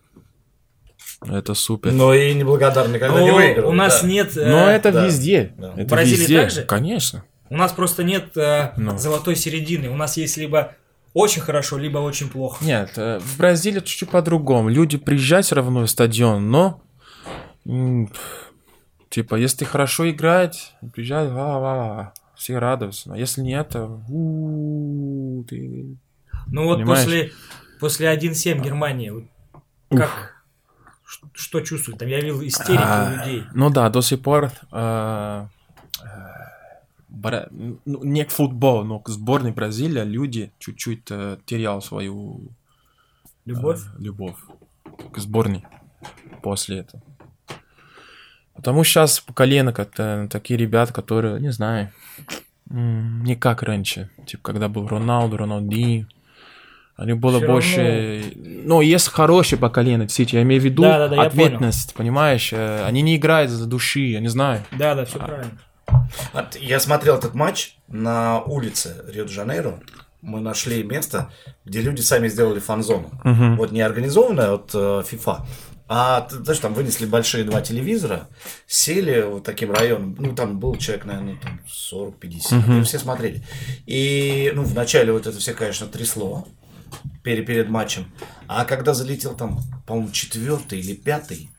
[1.25, 1.91] Это супер.
[1.91, 3.69] Но и неблагодарный, когда Но не выиграл.
[3.69, 4.07] у нас да.
[4.07, 4.35] нет...
[4.37, 5.53] э, Но это да, везде.
[5.57, 5.73] да.
[5.75, 6.41] Это В Бразилии везде.
[6.41, 6.61] так же?
[6.63, 7.23] Конечно.
[7.49, 8.97] У нас просто нет э, Ну.
[8.97, 9.89] золотой середины.
[9.89, 10.75] У нас есть либо
[11.13, 12.63] очень хорошо, либо очень плохо.
[12.65, 14.69] Нет, э, в Бразилии чуть-чуть по-другому.
[14.69, 16.81] Люди приезжают все равно в стадион, но
[19.09, 23.07] типа, если хорошо играть, приезжай, ва ва ва все радуются.
[23.09, 24.01] Но если нет, то
[25.47, 25.95] ты...
[26.47, 27.03] Ну вот Понимаешь?
[27.05, 27.31] после,
[27.79, 29.23] после 1-7 Германии, вот
[29.89, 30.43] как,
[31.33, 31.99] что чувствуют?
[31.99, 33.43] Там я видел истерики А, людей.
[33.53, 35.45] Ну да, до сих пор э,
[36.03, 36.07] э,
[37.07, 42.41] бра- ну, не к футболу, но к сборной Бразилии люди чуть-чуть э, терял свою
[43.45, 43.79] Любовь?
[43.79, 44.35] э, любовь
[45.13, 45.63] к сборной
[46.41, 47.01] после этого.
[48.55, 51.91] Потому что сейчас поколение как-то такие ребята, которые, не знаю,
[52.69, 54.09] не как раньше.
[54.25, 56.05] Типа, когда был Роналду, Роналди.
[56.95, 58.33] Они было Всё больше...
[58.35, 60.39] Ну, есть хорошее поколение, действительно.
[60.39, 62.53] Я имею в виду Да-да-да, я ответственность, понимаешь?
[62.53, 64.63] Э, Они не играют за души, я не знаю.
[64.71, 65.51] Да, да, все правильно.
[66.33, 69.79] Вот Я смотрел этот матч на улице Рио-де-Жанейро.
[70.21, 71.31] Мы нашли место,
[71.65, 73.09] где люди сами сделали фан-зону.
[73.23, 75.41] Вот не организованная от э, FIFA,
[75.95, 78.27] а знаешь, там вынесли большие два телевизора,
[78.65, 83.43] сели вот таким районом, ну там был человек, наверное, там 40-50, и все смотрели.
[83.85, 86.47] И ну вначале вот это все, конечно, трясло
[87.21, 88.11] перед, перед матчем,
[88.47, 91.51] а когда залетел там, по-моему, четвертый или пятый,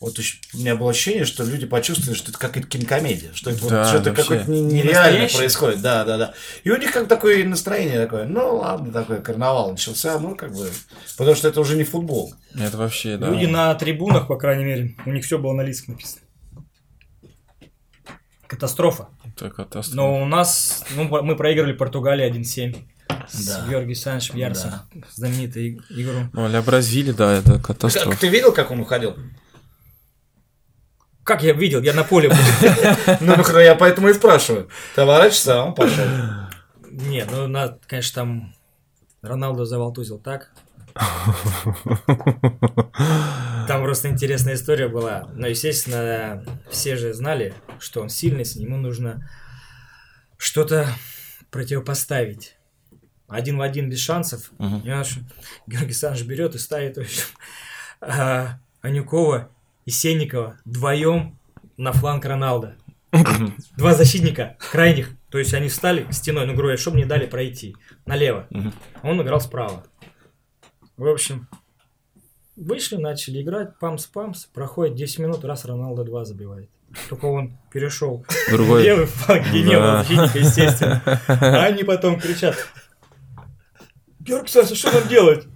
[0.00, 3.70] вот у меня было ощущение, что люди почувствовали, что это какая-то кинокомедия, что это вот
[3.70, 4.22] Да, что-то вообще.
[4.22, 5.38] какое-то не- Не нереально настоящее?
[5.38, 5.80] происходит.
[5.82, 6.34] Да, да, да.
[6.62, 10.70] И у них как такое настроение такое, ну ладно, такой карнавал начался, ну как бы,
[11.16, 12.32] потому что это уже не футбол.
[12.54, 13.28] Это вообще, да.
[13.28, 16.22] Люди на трибунах, по крайней мере, у них все было на лицах написано.
[18.46, 19.08] Катастрофа.
[19.26, 19.96] Это катастрофа.
[19.96, 22.76] Но у нас, ну, мы проиграли Португалии 1-7.
[23.30, 23.66] С Да.
[23.68, 24.72] Георгием Санычем Ярсом.
[25.14, 26.30] Знаменитую и- игру.
[26.32, 28.18] Ну, для Бразилии, да, это катастрофа.
[28.18, 29.16] ты видел, как он уходил?
[31.28, 32.36] Как я видел, я на поле был.
[33.20, 34.70] Ну, ну, я поэтому и спрашиваю.
[34.96, 36.06] А он пошел.
[36.90, 37.46] Нет, ну,
[37.86, 38.54] конечно, там
[39.20, 40.50] Роналду заволтузил так.
[43.66, 45.28] Там просто интересная история была.
[45.34, 49.28] Но, естественно, все же знали, что он сильный, с ему нужно
[50.38, 50.88] что-то
[51.50, 52.56] противопоставить.
[53.28, 54.50] Один в один без шансов.
[54.58, 55.18] Аж-
[55.66, 57.24] Георгий Саныч берет и ставит в общем,
[58.00, 59.50] а, Анюкова
[59.88, 61.38] и Сенникова вдвоем
[61.78, 62.76] на фланг Роналда.
[63.78, 65.12] Два защитника крайних.
[65.30, 67.74] То есть они встали стеной, ну, говорю, чтобы не дали пройти.
[68.04, 68.46] Налево.
[69.02, 69.86] Он играл справа.
[70.98, 71.48] В общем,
[72.54, 76.68] вышли, начали играть, памс-памс, проходит 10 минут, раз Роналдо 2 забивает.
[77.08, 78.82] Только он перешел Другой.
[78.82, 81.02] левый фланг, где не было защитника, естественно.
[81.28, 82.56] А они потом кричат,
[84.48, 85.46] Саша, что нам делать?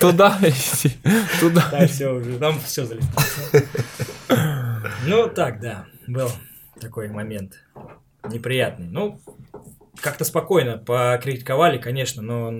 [0.00, 0.92] Туда идти,
[1.40, 1.68] туда.
[1.70, 3.10] Да, все уже, там все залетело.
[5.06, 6.30] Ну, так, да, был
[6.80, 7.54] такой момент
[8.30, 8.86] неприятный.
[8.88, 9.20] Ну,
[10.00, 12.52] как-то спокойно покритиковали, конечно, но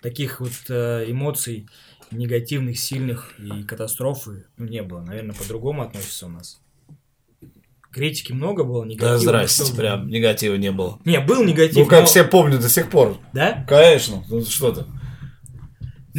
[0.00, 1.66] таких вот э, эмоций
[2.10, 5.00] негативных, сильных и катастрофы ну, не было.
[5.00, 6.60] Наверное, по-другому относится у нас.
[7.90, 9.12] Критики много было, негатива.
[9.12, 10.98] Да, здрасте, что- прям негатива не было.
[11.04, 11.76] Не, был негатив.
[11.78, 13.18] Ну, как но- все помнят до сих пор.
[13.32, 13.64] Да?
[13.66, 14.84] Конечно, ну что ты.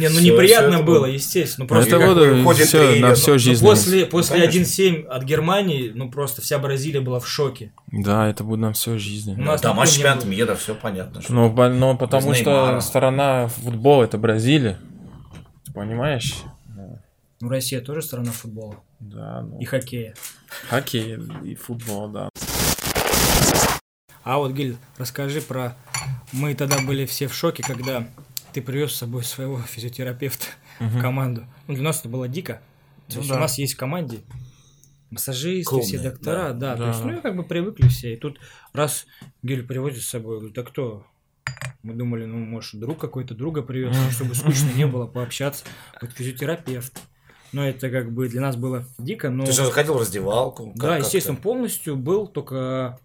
[0.00, 1.06] Не, ну Всё- неприятно это было, было.
[1.06, 1.64] естественно.
[1.64, 2.06] Ну, Ну, просто Это
[2.44, 3.64] вот все, на ну, всю ну, жизнь.
[3.64, 4.60] После, после конечно.
[4.60, 7.72] 1-7 от Германии, ну просто вся Бразилия была в шоке.
[7.92, 9.32] Да, это будет на всю жизнь.
[9.34, 11.20] У нас Да, такого матч чемпионата мира, все понятно.
[11.22, 14.78] что- Но, по- но потому что сторона футбола это Бразилия.
[15.74, 16.34] Понимаешь?
[17.42, 20.14] Ну, Россия тоже страна футбола Да, ну, и хоккея.
[20.68, 22.28] хоккей и футбол, да.
[24.22, 25.74] А вот, Гиль, расскажи про
[26.32, 28.06] Мы тогда были все в шоке, когда
[28.52, 30.46] ты привез с собой своего физиотерапевта
[30.78, 31.46] в команду.
[31.66, 32.60] Ну, для нас это было дико.
[33.08, 33.36] То Ну есть да.
[33.36, 34.20] у нас есть в команде
[35.10, 36.74] массажисты, Клоуны, все доктора, да.
[36.76, 36.88] То Да.
[36.88, 38.14] есть, ну, как бы привыкли все.
[38.14, 38.38] И тут
[38.72, 39.06] раз
[39.42, 41.06] Гель привозит с собой, говорит, а кто?
[41.82, 45.64] Мы думали, ну, может, друг какой-то друга привез, чтобы скучно не было пообщаться.
[46.00, 47.00] Вот физиотерапевт.
[47.52, 49.44] Но это как бы для нас было дико, но...
[49.44, 50.68] Ты что, заходил в раздевалку?
[50.70, 51.42] Как- Да, как естественно, ты?
[51.42, 53.00] полностью был только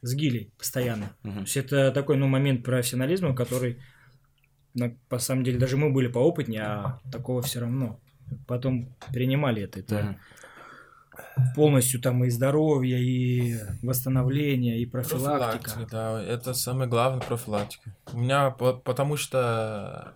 [0.00, 1.12] с Гилей постоянно.
[1.22, 1.34] Мгм.
[1.34, 3.82] То есть это такой, ну, момент профессионализма, который,
[4.74, 7.98] на, по самом деле, даже мы были поопытнее, а такого все равно.
[8.46, 9.80] Потом принимали это.
[9.80, 10.16] Это Мгм.
[11.54, 15.60] полностью там и здоровье, и восстановление, и профилактика.
[15.60, 17.94] Профилактика, да, это самое главное профилактика.
[18.12, 20.14] У меня, по- потому что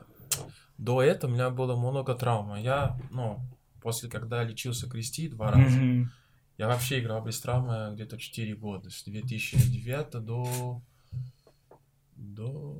[0.78, 2.54] до этого у меня было много травм.
[2.56, 3.40] Я, ну,
[3.82, 6.10] после, когда лечился крести два раза, Мгм.
[6.58, 10.80] я вообще играл без травмы где-то 4 года, с 2009 до...
[12.16, 12.74] до...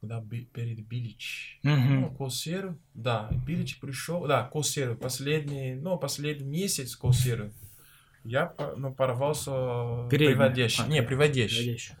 [0.00, 1.58] когда Би- перед Билич.
[1.62, 2.00] Мгм.
[2.00, 7.52] Ну, Косер, да, Билич пришел, да, Косер, последний, ну, последний месяц Косер,
[8.24, 9.50] я ну, порвался
[10.10, 10.36] Передний.
[10.36, 11.58] приводящий, А, не, приводящий.
[11.64, 11.94] Приводящий.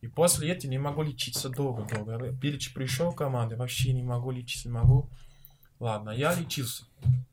[0.00, 2.30] И после этого не могу лечиться долго-долго.
[2.30, 5.08] Билич пришел в команду, вообще не могу лечиться, не могу.
[5.80, 6.84] Ладно, я лечился.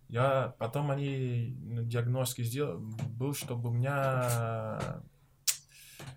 [0.09, 2.77] Я, потом они ну, диагностики сделали,
[3.09, 5.01] был, чтобы у меня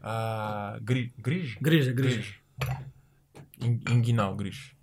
[0.03, 2.23] а, гри- грыж, Грыжа, грыжа.
[2.23, 2.67] Ин-
[3.61, 4.75] ингинал грыж.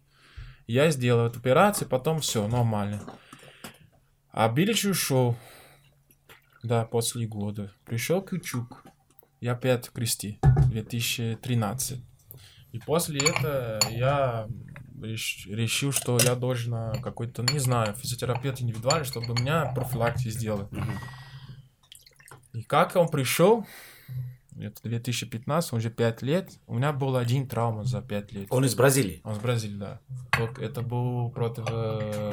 [0.67, 3.05] Я сделал эту операцию, потом все, нормально.
[4.31, 5.37] А Билич ушел.
[6.63, 7.71] Да, после года.
[7.85, 8.83] Пришел Кючук.
[9.39, 10.39] Я опять в кресте.
[10.69, 12.03] 2013.
[12.71, 14.47] И после этого я
[14.99, 20.71] реш- решил, что я должен какой-то, не знаю, физиотерапевт индивидуальный, чтобы у меня профилактику сделать.
[20.71, 20.99] Мгм.
[22.53, 23.65] И как он пришел,
[24.57, 28.47] это 2015, уже 5 лет, у меня был один травма за 5 лет.
[28.49, 29.21] Он из Бразилии.
[29.23, 29.99] Он с Бразилии, да.
[30.59, 32.31] Это был против э,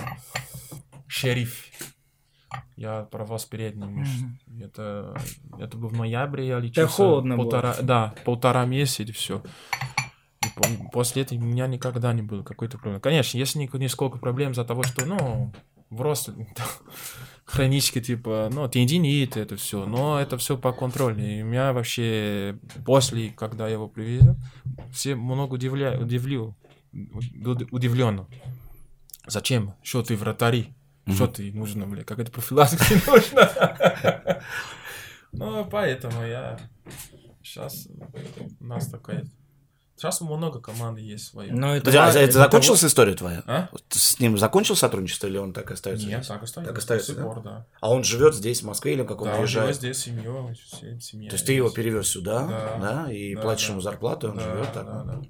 [1.06, 1.64] шериф.
[2.76, 4.24] Я порвал передний мышцу.
[4.60, 5.16] Это,
[5.58, 6.92] это был в ноябре, я лечился.
[6.94, 7.44] холодно было.
[7.44, 9.42] полтора, Да, полтора месяца и все.
[10.44, 13.00] И по- после этого у меня никогда не было какой-то проблемы.
[13.00, 15.52] Конечно, есть ни- нисколько проблем из-за того, что, ну,
[15.90, 16.28] в рост
[17.45, 19.84] хронически, типа, ну, тендинит, это все.
[19.86, 21.18] Но это все по контролю.
[21.24, 24.36] И у меня вообще после, когда я его привезел,
[24.93, 25.99] все много удивля...
[25.99, 26.55] удивлю,
[26.93, 28.26] уд- удивленно.
[29.26, 29.74] Зачем?
[29.82, 30.74] Что ты вратари?
[31.07, 32.05] Что ты нужно, бля?
[32.05, 34.43] Как это профилактика нужно?
[35.32, 36.59] Ну, поэтому я...
[37.43, 37.88] Сейчас
[38.61, 39.24] у нас такая...
[39.97, 41.51] Сейчас много команды есть свои.
[41.51, 43.43] Но это, Подожди, а это, это закончилась история твоя?
[43.47, 43.68] А?
[43.90, 46.07] С ним закончил сотрудничество или он так и остается?
[46.07, 46.28] Нет, здесь?
[46.28, 46.72] так остается.
[46.72, 47.66] Так остается, сих пор, да.
[47.80, 49.76] А он живет здесь, в Москве, или как он Да, он живет приезжает?
[49.76, 51.30] здесь с семьей, все- семья.
[51.30, 53.12] То есть ты его перевез сюда, да, Да.
[53.12, 53.72] и Да, платишь да.
[53.72, 54.86] ему зарплату, и он Да, живет так.
[54.86, 55.20] да, да.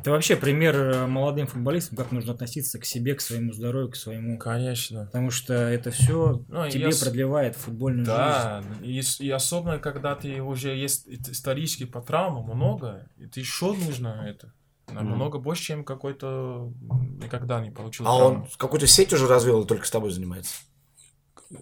[0.00, 3.96] Это вообще пример э, молодым футболистам, как нужно относиться к себе, к своему здоровью, к
[3.96, 4.38] своему...
[4.38, 5.06] Конечно.
[5.06, 8.16] Потому что это все Ну, тебе я продлевает футбольную жизнь.
[8.16, 13.72] Да, и, и особенно, когда ты уже есть исторически по травмам много, и ты еще
[13.72, 14.52] нужно это.
[14.92, 16.72] Намного больше, чем какой-то
[17.22, 18.38] никогда не получил А травму.
[18.42, 20.54] он какую-то сеть уже развел и только с тобой занимается?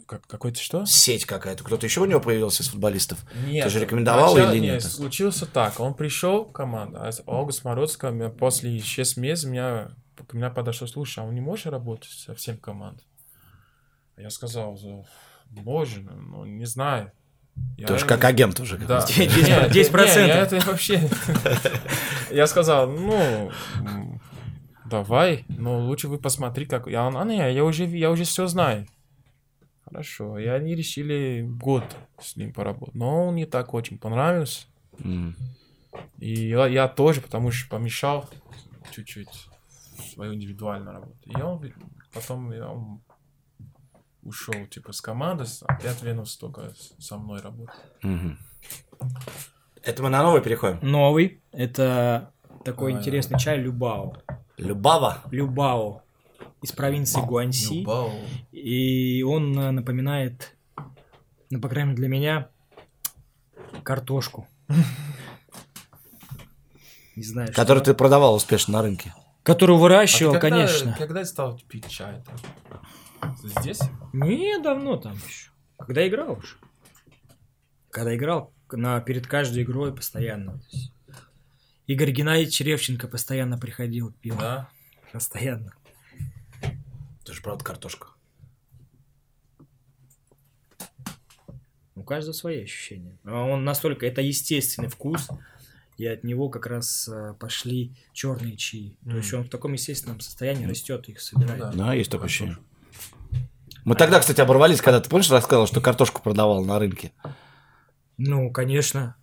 [0.07, 0.85] Как- какой-то что?
[0.85, 1.63] Сеть какая-то.
[1.63, 3.25] Кто-то еще у него появился из футболистов?
[3.47, 3.65] Нет.
[3.65, 4.83] Ты же рекомендовал Начало- или нет?
[4.83, 5.79] Случился так.
[5.79, 9.91] Он пришел в команду, а Август Морозко после 6 месяцев меня,
[10.27, 13.05] к меня подошел, слушай, а он не может работать со всем командой?
[14.17, 15.05] Я сказал, «За-
[15.51, 17.13] можно, но не знаю.
[17.79, 18.77] Я Тоже как агент уже.
[18.79, 19.01] Да.
[19.03, 19.13] какой-то.
[19.23, 20.37] Десять- Нет, десять нет, процентов.
[20.37, 21.09] я это вообще...
[22.31, 23.53] Я сказал, ну,
[24.85, 26.87] давай, но лучше вы посмотри, как...
[26.87, 28.87] Я, а, не, я уже, я уже все знаю.
[29.87, 31.85] Хорошо, и они решили год
[32.21, 32.95] с ним поработать.
[32.95, 34.67] Но он не так очень понравился.
[34.99, 35.37] М.
[36.19, 38.29] И я, я тоже, потому что помешал
[38.91, 39.49] чуть-чуть
[40.13, 41.19] свою индивидуальную работу.
[41.25, 41.73] И он
[42.13, 43.01] потом я, он
[44.23, 47.75] ушел типа с команды, опять вернулся только со мной работать.
[48.03, 48.39] Мгм.
[49.83, 50.79] Это мы на новый переходим.
[50.83, 51.41] Новый.
[51.53, 52.33] Это
[52.65, 54.17] такой А, интересный чай Любао.
[54.57, 55.23] Любава.
[55.31, 56.03] Любао.
[56.67, 57.75] Из провинции Гуанси.
[57.75, 58.11] Любау.
[58.51, 60.57] И он э, напоминает,
[61.49, 62.49] ну, по крайней мере, для меня,
[63.85, 64.49] картошку.
[67.15, 69.15] Не знаю, Который ты продавал успешно на рынке.
[69.45, 70.97] Которую А выращивал, когда- конечно.
[70.99, 72.21] Когда стал пить чай?
[73.21, 73.37] там?
[73.61, 73.79] Здесь?
[74.13, 75.51] Не, давно там еще.
[75.79, 76.57] Когда играл уже.
[77.91, 80.61] Когда играл, на, перед каждой игрой постоянно.
[81.87, 84.35] Игорь Геннадьевич Черевченко постоянно приходил, пил.
[84.37, 84.69] Да.
[85.13, 85.73] Постоянно.
[87.27, 88.07] Это же правда картошка.
[91.97, 93.19] У каждого свои ощущения.
[93.25, 95.29] А Он настолько, это естественный вкус.
[95.97, 98.97] и от него как раз э, пошли черные чаи.
[99.05, 101.59] То есть он в таком естественном состоянии растет, их собирает.
[101.59, 101.73] да.
[101.73, 102.59] Да, есть такое ощущение.
[103.85, 107.11] Мы тогда, кстати, оборвались, когда ты помнишь, рассказывал, что картошку продавал на рынке.
[108.19, 109.17] Ну, конечно.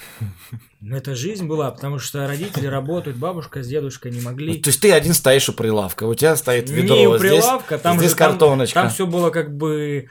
[0.88, 4.60] Это жизнь была, потому что родители работают, бабушка с дедушкой не Ну, могли.
[4.60, 7.78] То есть ты один стоишь у прилавка, у тебя стоит ведро, Не у здесь- прилавка,
[7.78, 8.80] там здесь же там- картоночка.
[8.82, 10.08] Там, все было как бы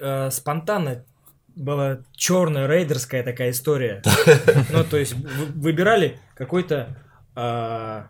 [0.00, 1.04] э, спонтанно.
[1.54, 4.02] Была черная рейдерская такая история.
[4.70, 6.96] Ну, то есть вы- выбирали какой-то
[7.34, 8.08] а,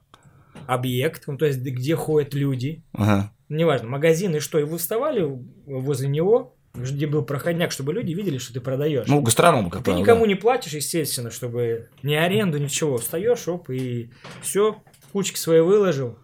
[0.67, 3.33] объект, ну, то есть где ходят люди, Ага.
[3.49, 5.23] неважно, магазин и что, и вы вставали
[5.67, 9.07] возле него, где был проходняк, чтобы люди видели, что ты продаешь.
[9.07, 10.27] Ну, гастроном, как Ты правило, никому да.
[10.29, 12.99] не платишь, естественно, чтобы ни аренду, ничего.
[12.99, 14.11] Встаешь, оп, и
[14.41, 16.19] все, кучки свои выложил.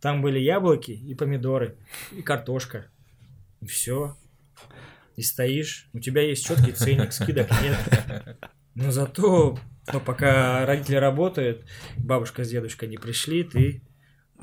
[0.00, 1.76] Там были яблоки и помидоры,
[2.12, 2.86] и картошка.
[3.60, 4.16] И все.
[5.16, 5.88] И стоишь.
[5.92, 8.38] У тебя есть четкий ценник, скидок нет.
[8.74, 9.58] Но зато,
[9.92, 11.64] ну, пока родители работают,
[11.98, 13.82] бабушка с дедушкой не пришли, ты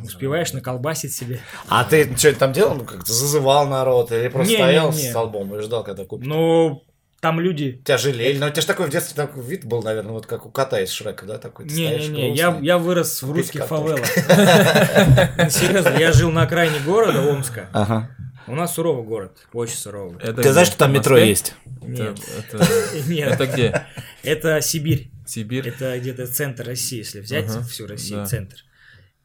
[0.04, 1.39] успеваешь наколбасить себе.
[1.68, 2.76] А ты что там делал?
[2.76, 5.04] Ну, как-то зазывал народ или просто Не, стоял не, не.
[5.04, 6.28] с столбом и ждал, когда купят?
[6.28, 6.84] Ну,
[7.20, 7.82] там люди...
[7.84, 8.38] Тебя жалели.
[8.38, 10.80] Но у тебя же такой в детстве такой вид был, наверное, вот как у кота
[10.82, 11.38] из Шрека, да?
[11.39, 14.06] Такой ты стоишь Не-не-не, я, я вырос в русских фавелах.
[15.50, 17.70] Серьезно, я жил на окраине города, Омска.
[17.74, 18.10] Ага.
[18.48, 20.20] У нас суровый город, очень суровый.
[20.22, 20.52] Это Ты где?
[20.54, 21.54] знаешь, что там метро есть?
[21.82, 23.86] Нет, это, где?
[24.24, 25.12] это Сибирь.
[25.26, 25.68] Сибирь?
[25.68, 28.26] Это где-то центр России, если взять всю Россию, да.
[28.26, 28.58] центр.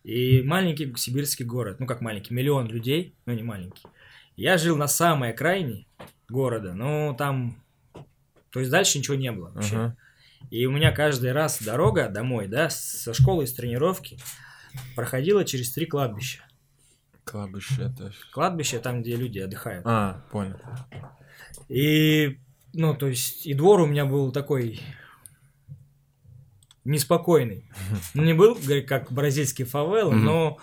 [0.05, 3.85] И маленький сибирский город, ну как маленький, миллион людей, ну не маленький.
[4.37, 5.87] Я жил на самой окраине
[6.29, 7.63] города, но там,
[8.51, 9.77] то есть дальше ничего не было вообще.
[9.77, 9.97] Ага.
[10.51, 14.19] И у меня каждый раз дорога домой, да, со школы, с тренировки,
[14.97, 16.45] проходила через три кладбища.
[17.25, 18.13] Кладбище это...
[18.33, 19.87] Кладбище там, где люди отдыхают.
[19.87, 20.59] А, понял.
[21.69, 22.41] И,
[22.73, 24.81] ну, то есть, и двор у меня был такой
[26.85, 27.65] неспокойный.
[28.15, 30.59] Ну, не был, как бразильский фавел, но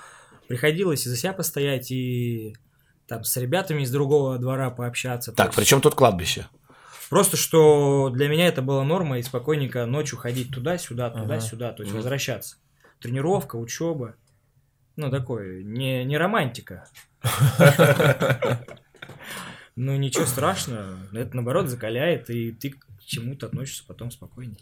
[0.48, 2.56] приходилось и за себя постоять, и
[3.08, 5.32] там с ребятами из другого двора пообщаться.
[5.32, 6.48] Так, есть при чем тут кладбище?
[7.10, 11.94] Просто что для меня это была норма, и спокойненько ночью ходить туда-сюда, туда-сюда, то есть
[11.94, 12.58] возвращаться.
[13.00, 14.16] Тренировка, учеба.
[14.96, 16.88] Ну, такое, не, не романтика.
[19.82, 20.98] Ну, ничего страшного.
[21.14, 24.58] Это, наоборот, закаляет, и ты к чему-то относишься потом спокойнее.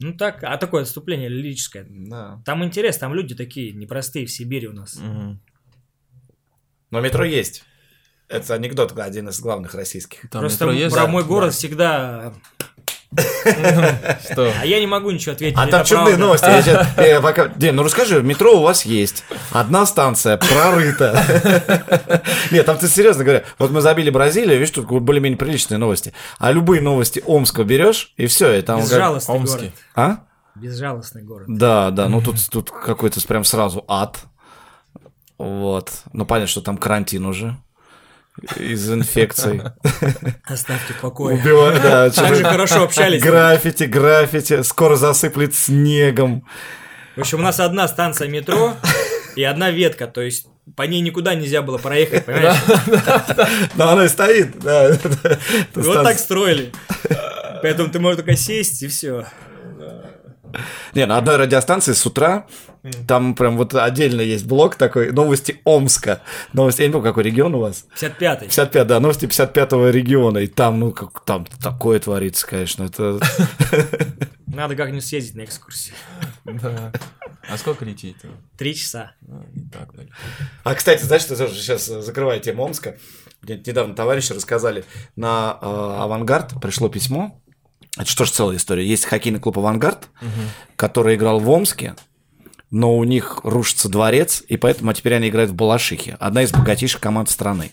[0.00, 1.86] Ну, так, а такое отступление лирическое.
[1.88, 2.40] Да.
[2.44, 4.96] Там интерес, там люди такие непростые в Сибири у нас.
[4.96, 5.40] Мгм.
[6.90, 7.64] Но метро есть.
[8.28, 10.28] Это анекдот один из главных российских.
[10.30, 10.94] Там Просто метро есть?
[10.94, 11.10] про Да.
[11.10, 12.34] мой город всегда...
[14.30, 14.52] Что?
[14.60, 15.56] А я не могу ничего ответить.
[15.58, 16.24] А там чудные правда.
[16.26, 16.44] новости.
[16.44, 16.88] Щас-
[17.62, 19.24] э, ну расскажи, метро у вас есть.
[19.50, 22.22] Одна станция прорыта.
[22.50, 23.44] Нет, там ты серьезно говоря.
[23.58, 26.12] Вот мы забили Бразилию, видишь, тут более-менее приличные новости.
[26.38, 28.80] А любые новости Омска берешь, и все, и там...
[28.80, 29.72] Безжалостный город.
[29.94, 30.18] А?
[30.54, 31.46] Безжалостный город.
[31.48, 34.18] Да, да, ну тут, тут какой-то прям сразу ад.
[35.38, 35.90] Вот.
[36.12, 37.56] Ну понятно, что там карантин уже.
[38.56, 39.62] Из инфекций.
[40.44, 41.36] Оставьте в покое.
[41.36, 42.10] Убивают, да.
[42.10, 43.22] Так же хорошо общались.
[43.22, 44.62] Граффити, граффити.
[44.62, 46.44] Скоро засыплет снегом.
[47.16, 48.76] В общем, у нас одна станция метро
[49.34, 52.56] и одна ветка, то есть по ней никуда нельзя было проехать, понимаешь?
[53.74, 54.54] Но она и стоит,
[55.74, 56.72] Вот так строили.
[57.62, 59.26] Поэтому ты можешь только сесть и все.
[60.94, 62.46] Не, на одной радиостанции с утра
[63.06, 66.22] там прям вот отдельно есть блок такой, новости Омска.
[66.52, 67.86] Новости, я не помню, какой регион у вас?
[68.00, 68.40] 55-й.
[68.42, 70.38] 55, да, новости 55-го региона.
[70.38, 72.84] И там, ну, как, там такое творится, конечно.
[72.84, 73.18] Это...
[74.46, 75.94] Надо как-нибудь съездить на экскурсию.
[76.44, 76.92] Да.
[77.48, 78.28] А сколько лететь-то?
[78.56, 79.12] Три часа.
[79.22, 79.90] Ну, так.
[80.64, 82.96] А, кстати, знаешь, что тоже сейчас закрываю тему Омска.
[83.42, 84.84] Мне недавно товарищи рассказали,
[85.16, 87.40] на э, «Авангард» пришло письмо.
[87.98, 88.86] Это что ж целая история.
[88.86, 90.08] Есть хоккейный клуб «Авангард»,
[90.76, 91.96] который играл в Омске,
[92.70, 96.16] но у них рушится дворец, и поэтому теперь они играют в Балашихе.
[96.20, 97.72] Одна из богатейших команд страны.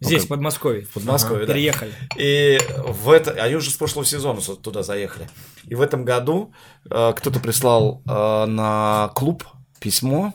[0.00, 0.82] Ну, Здесь, в как- Подмосковье.
[0.84, 1.54] в Подмосковье, да.
[1.54, 1.92] Переехали.
[2.18, 5.28] И в это, они уже с прошлого сезона туда заехали.
[5.64, 6.52] И в этом году
[6.90, 9.44] э, кто-то прислал э, на клуб
[9.80, 10.34] письмо,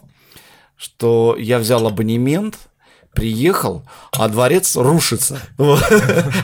[0.77, 2.57] что я взял абонемент,
[3.14, 5.39] приехал, а дворец рушится.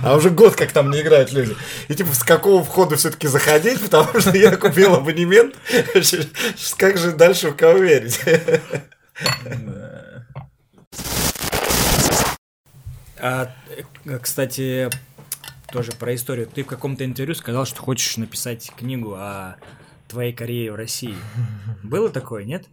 [0.03, 1.55] А уже год как там не играют люди.
[1.87, 5.55] И типа с какого входа все-таки заходить, потому что я купил абонемент.
[6.77, 8.19] Как же дальше в кого верить?
[13.19, 13.51] А,
[14.21, 14.89] кстати,
[15.71, 16.47] тоже про историю.
[16.47, 19.55] Ты в каком-то интервью сказал, что хочешь написать книгу о
[20.07, 21.15] твоей карьере в России.
[21.83, 22.65] Было такое, нет?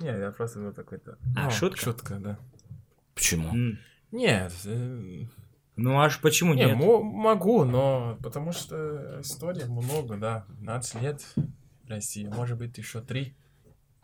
[0.00, 1.16] Не, я просто был такой-то...
[1.36, 1.80] А, ну, шутка?
[1.80, 2.38] Шутка, да.
[3.20, 3.48] Почему?
[3.54, 3.78] М.
[4.12, 5.24] Нет, э,
[5.76, 6.76] Ну аж почему Не, нет?
[6.78, 10.46] мо- могу, но потому что история много, да.
[10.48, 13.34] 15 лет в России, может быть, еще 3.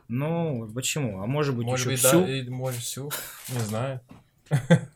[0.09, 1.23] Ну, почему?
[1.23, 2.21] А может быть, Может еще быть, всю?
[2.27, 3.11] да, и может всю,
[3.49, 4.01] не знаю.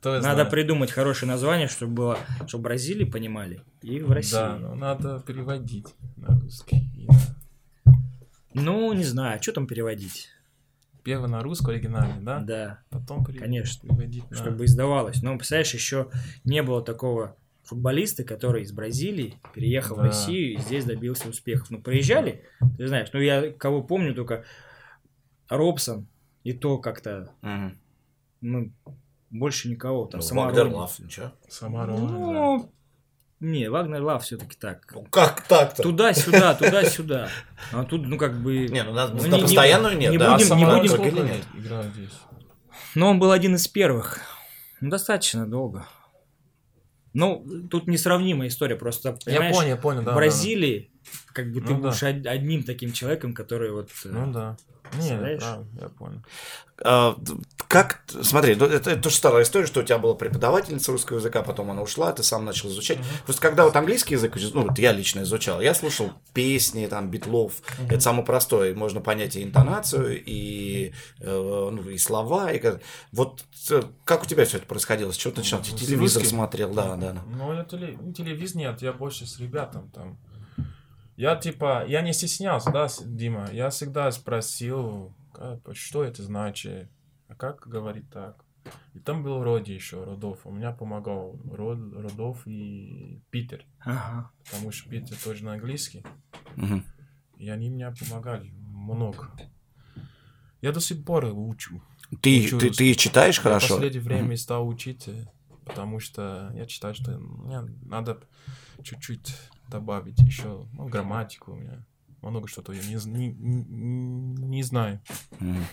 [0.00, 0.50] Кто Надо знает.
[0.50, 4.32] придумать хорошее название, чтобы было, чтобы Бразилии понимали, и в России.
[4.32, 5.86] Да, но надо переводить
[6.16, 6.88] на русский.
[6.96, 7.94] И на-
[8.54, 10.28] Ну, не знаю, что там переводить?
[11.04, 12.40] Первый на русский оригинальный, да?
[12.40, 13.88] Да, Потом пере- Конечно.
[13.88, 14.36] переводить на...
[14.36, 15.22] чтобы издавалось.
[15.22, 16.10] Но, представляешь, еще
[16.44, 20.04] не было такого футболиста, который из Бразилии переехал в Да.
[20.06, 21.70] Россию и здесь добился успехов.
[21.70, 22.44] Ну, приезжали,
[22.78, 24.44] ты знаешь, ну, я кого помню только
[25.48, 26.06] Робсон,
[26.44, 27.78] и то как-то, Мгм.
[28.40, 28.72] ну,
[29.30, 30.06] больше никого.
[30.06, 30.70] Там Ну, Самарони.
[31.48, 32.08] Самарон,
[32.62, 32.68] да.
[33.40, 34.82] Не, Вагнер Лав все-таки так.
[34.92, 35.82] Ну как так-то?
[35.82, 37.28] Туда-сюда, туда-сюда.
[37.72, 38.66] А тут, ну, как бы...
[38.68, 40.32] Не, ну на, Ну, на не- постоянную нет, не да.
[40.34, 42.10] будем- а не Самарон будем- играл здесь?
[42.94, 44.18] Но он был один из первых.
[44.80, 45.86] Ну, достаточно долго.
[47.14, 50.12] Ну, тут несравнимая история, просто, Я понял, я понял, да.
[50.12, 50.90] в Бразилии,
[51.32, 51.88] как бы ты Ну да.
[51.88, 53.90] будешь од- одним таким человеком, который вот...
[54.04, 54.18] э, да.
[54.26, 54.56] Ну да.
[54.94, 56.22] Не, правда, я понял.
[56.84, 57.16] А,
[57.66, 61.42] как, смотри, ну, это, это тоже старая история, что у тебя была преподавательница русского языка,
[61.42, 62.98] потом она ушла, ты сам начал изучать.
[63.24, 67.54] Просто когда вот английский язык, ну, вот я лично изучал, я слушал песни, там, битлов,
[67.90, 72.78] это самое простое, можно понять и интонацию, и, э, ну, и слова, и
[73.12, 76.22] вот э, как у тебя все это происходило, с чего ты начинал, Ты С телевизор
[76.22, 76.36] русским?
[76.36, 77.22] смотрел, да, да, да.
[77.26, 77.98] Ну, я теле...
[78.00, 80.16] ну, телевизор нет, я больше с ребятам там.
[81.18, 83.48] Я типа, я не стеснялся, да, Дима?
[83.52, 86.88] Я всегда спросил, как- что это значит,
[87.26, 88.44] а как говорить так?
[88.94, 90.46] И там был Роди еще, Родов.
[90.46, 94.30] У меня помогал Род, Родов и Питер, Ага.
[94.44, 96.04] потому что Питер тоже на английский.
[96.54, 96.84] Мгм.
[97.36, 99.28] И они мне помогали много.
[100.60, 101.82] Я до сих пор учу.
[102.22, 103.74] Ты, Учу ты, ты читаешь Я в хорошо?
[103.74, 105.08] последнее время стал учить,
[105.64, 108.20] потому что я считаю, что мне надо
[108.82, 109.34] чуть-чуть
[109.68, 111.84] добавить еще ну, грамматику у меня.
[112.22, 115.00] Много что-то я не, не, не- не знаю.
[115.38, 115.64] Мгм.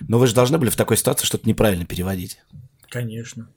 [0.00, 2.40] Но вы же должны были в такой ситуации что-то неправильно переводить.
[2.88, 3.48] Конечно.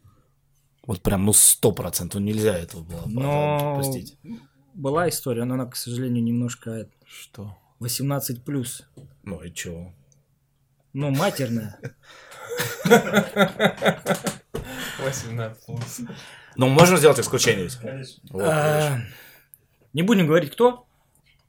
[0.86, 4.16] Вот прям, ну, сто процентов нельзя этого было Но допустить.
[4.72, 7.58] была история, но она, к сожалению, немножко Что?
[7.80, 8.88] 18 плюс.
[9.24, 9.92] Ну и чё?
[10.92, 11.78] Ну, матерная.
[14.98, 16.00] 18 плюс.
[16.56, 17.78] Ну, можно сделать исключение ведь?
[17.82, 18.16] Вот, видишь.
[18.42, 18.98] А,
[19.92, 20.86] Не будем говорить, кто.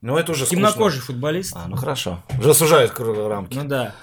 [0.02, 0.68] Ну, это уже скучно.
[0.68, 1.54] Темнокожий футболист.
[1.56, 2.24] А, ну хорошо.
[2.40, 3.56] Уже сужает круг- рамки.
[3.58, 3.96] Ну да.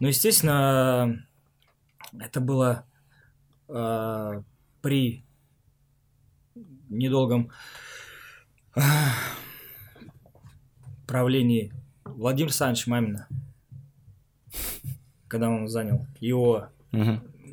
[0.00, 1.24] Ну, естественно,
[2.18, 2.84] это было
[3.68, 4.42] э,
[4.82, 5.24] при
[6.88, 7.50] недолгом
[8.76, 8.80] э,
[11.06, 11.72] правлении
[12.04, 13.28] Владимира Александровича Мамина,
[15.28, 16.68] когда он занял его.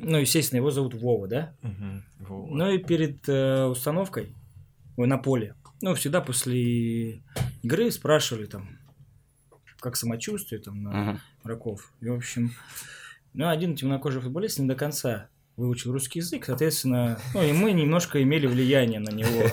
[0.00, 1.54] Ну, естественно, его зовут Вова, да?
[1.62, 2.04] Мгм.
[2.20, 2.50] Вот.
[2.50, 4.34] Ну и перед э, установкой
[4.96, 7.22] ой, на поле, ну, всегда после
[7.62, 8.68] игры спрашивали там,
[9.80, 11.20] как самочувствие там на Мгм.
[11.44, 11.92] игроков.
[12.00, 12.52] И, в общем,
[13.32, 18.22] ну, один темнокожий футболист не до конца выучил русский язык, соответственно, ну, и мы немножко
[18.22, 19.48] имели влияние на него.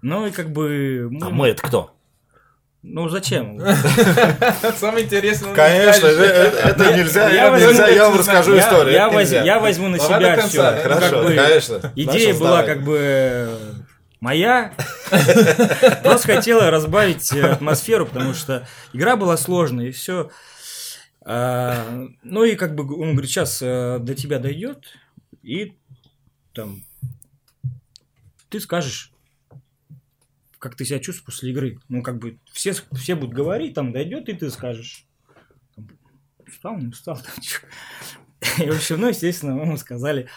[0.00, 1.10] Ну, и как бы...
[1.22, 1.97] А мы это кто?
[2.82, 3.60] Ну, зачем?
[4.76, 5.52] Самое интересное...
[5.52, 8.94] Конечно, э, э, это нельзя, Я вам расскажу историю.
[9.44, 10.82] Я, возьму на себя все.
[10.82, 11.92] Хорошо, конечно.
[11.96, 13.58] Идея была как бы э,
[14.20, 14.74] моя.
[16.04, 20.30] Просто хотела разбавить атмосферу, потому что игра была сложная, и все.
[21.24, 24.84] Ну и как бы он говорит, сейчас до тебя дойдет,
[25.42, 25.76] и
[26.54, 26.84] там
[28.48, 29.12] ты скажешь,
[30.58, 31.78] как ты себя чувствуешь после игры.
[31.88, 35.06] Ну, как бы все, все будут говорить, там дойдет, и ты скажешь.
[36.46, 37.16] Устал, не устал.
[37.16, 37.58] там, чё.
[38.58, 40.28] И, в общем, ну, естественно, ему сказали,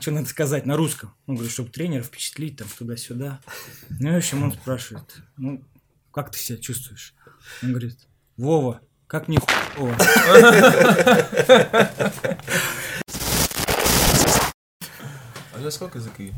[0.00, 1.14] что надо сказать на русском.
[1.26, 3.40] Он говорит, чтобы тренера впечатлить, там, туда-сюда.
[3.88, 5.64] Ну, и, в общем, он спрашивает, ну,
[6.10, 7.14] как ты себя чувствуешь?
[7.62, 7.98] Он говорит,
[8.36, 9.96] Вова, как не хуево.
[15.54, 16.32] А я сколько языки?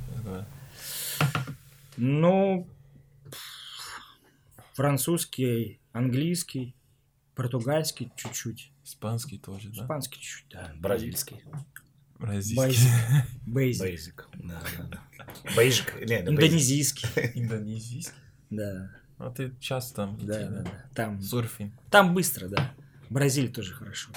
[1.96, 2.68] Ну,
[4.74, 6.74] французский, английский,
[7.34, 9.84] португальский чуть-чуть, Испанский тоже, да?
[9.84, 10.72] испанский чуть-чуть, да.
[10.78, 11.42] Бразильский.
[12.18, 12.86] Бразильский.
[13.46, 13.80] Бейзик.
[13.82, 14.28] Бейзик.
[14.34, 14.84] Да, да,
[15.18, 15.54] да.
[15.56, 15.94] Бейзик.
[16.00, 18.12] Индонезийский, Индонезийский.
[18.50, 20.18] да, А ты часто там?
[20.18, 20.84] да, где, да, да.
[20.94, 21.72] Там, Сурфинг.
[21.90, 22.74] там быстро, да.
[23.10, 24.10] Бразилия тоже хорошо.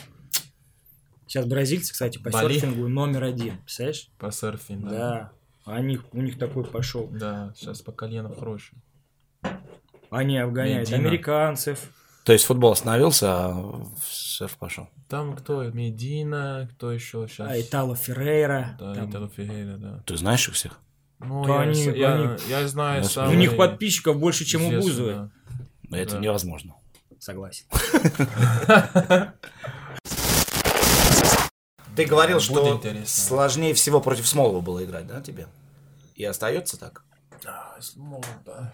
[1.28, 2.54] Сейчас бразильцы, кстати, по Бали.
[2.54, 4.10] серфингу номер один, представляешь?
[4.18, 4.98] По серфингу, да.
[5.66, 5.74] Да.
[5.74, 7.08] Они, у них такой пошел.
[7.08, 8.82] Да, сейчас по колено хорошее.
[10.10, 11.08] Они обгоняют Медина.
[11.10, 11.80] американцев,
[12.24, 14.90] То есть футбол остановился, а серф пошел.
[15.10, 15.64] Там кто?
[15.64, 17.50] Медина, кто еще сейчас?
[17.50, 18.76] А Итало Феррейра.
[18.80, 19.10] Да, там.
[19.10, 20.04] Итало Феррейра, да.
[20.06, 20.80] Ты знаешь их всех?
[21.20, 24.66] Ну, То я, они- я, они- я знаю У У самые них подписчиков больше, чем
[24.66, 25.14] у Бузовой.
[25.16, 25.30] да.
[25.98, 26.20] Это Да.
[26.20, 26.76] невозможно.
[27.20, 27.66] Согласен.
[31.96, 35.48] Ты говорил, что сложнее всего против Смолова было играть, да, тебе?
[36.16, 37.04] И остается так?
[37.44, 38.74] Да, Смолов, да.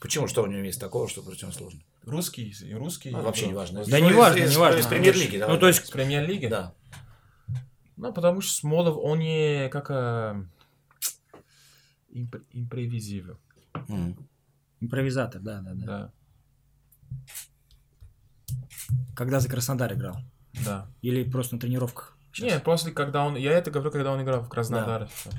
[0.00, 0.28] Почему?
[0.28, 1.80] Что у него есть такого, что против него сложно?
[2.02, 3.10] Русский, русский.
[3.10, 3.84] Ну, вообще не важно.
[3.84, 4.78] Да не важно, не важно.
[4.78, 5.36] Из премьер-лиги.
[5.46, 6.46] Ну, то есть, С премьер-лиги?
[6.46, 6.74] Да.
[7.96, 10.44] Ну, потому что Смолов, он не как а,
[12.52, 13.38] импровизивен.
[13.88, 14.28] Мгм.
[14.80, 15.84] импровизатор, да, да, да.
[15.86, 16.12] Да,
[19.16, 20.16] Когда за Краснодар играл?
[20.64, 20.88] да.
[21.02, 22.16] Или просто на тренировках?
[22.38, 23.36] Не, после, когда он...
[23.36, 25.06] Я это говорю, когда он играл в Краснодаре.
[25.06, 25.30] всё.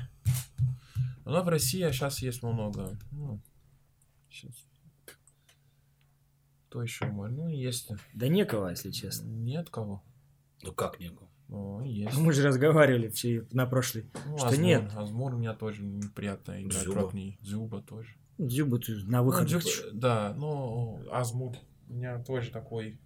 [1.24, 2.96] Но в России сейчас есть много.
[3.10, 3.40] Ну,
[4.36, 4.52] щас.
[6.68, 7.36] Кто еще может?
[7.36, 7.90] Ну, есть.
[8.14, 9.26] Да некого, если честно.
[9.28, 10.02] Нет кого.
[10.62, 11.28] Ну как некого?
[11.48, 12.18] Ну, есть.
[12.18, 14.10] Мы же разговаривали все на прошлый.
[14.26, 14.64] Ну, что Азмур.
[14.66, 14.90] нет.
[14.96, 17.36] Азмур у меня тоже неприятно играть против них.
[17.40, 18.14] Зуба тоже.
[18.38, 19.56] Дзюба ты на Ну, выходе.
[19.56, 21.56] Дзюба- да, ну, Азмур
[21.88, 22.98] у меня тоже такой...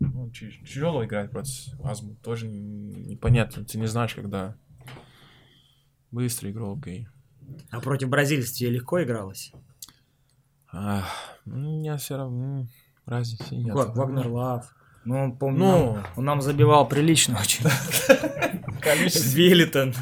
[0.00, 2.16] Ну, тяж- тяжело играть против Азмур.
[2.22, 3.64] Тоже непонятно.
[3.64, 4.56] Ты не знаешь, когда
[6.10, 7.06] быстрый игрок и...
[7.70, 9.52] А против бразильцев тебе легко игралось?
[10.72, 11.04] Ах,
[11.44, 12.66] ну, у меня все равно
[13.06, 13.74] разницы нет.
[13.76, 14.74] Как Вагнер Лав.
[15.04, 15.94] Ну, он, помню, Ну.
[15.94, 17.64] нам, он нам забивал прилично очень.
[19.34, 19.94] Велитон.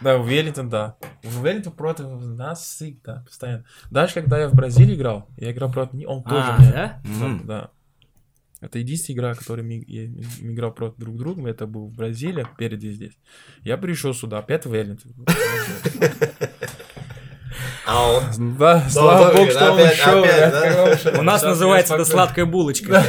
[0.00, 0.96] Да, в Веллингтон, да.
[1.24, 3.64] В Веллингтон против нас всегда, постоянно.
[3.90, 7.00] Даже когда я в Бразилии играл, я играл против них, он тоже А, да?
[7.44, 7.70] Да.
[8.60, 10.08] Это единственная игра, которой мы, я-
[10.40, 11.48] мы играл против друг друга.
[11.48, 13.18] Это был в Бразилии, впереди здесь.
[13.62, 15.12] Я пришел сюда, опять в Веллингтон.
[17.90, 18.56] А он...
[18.58, 20.22] Да, слава да, богу, что он опять- ушел.
[20.22, 21.18] да?
[21.18, 23.02] У нас Сейчас называется это сладкая булочка.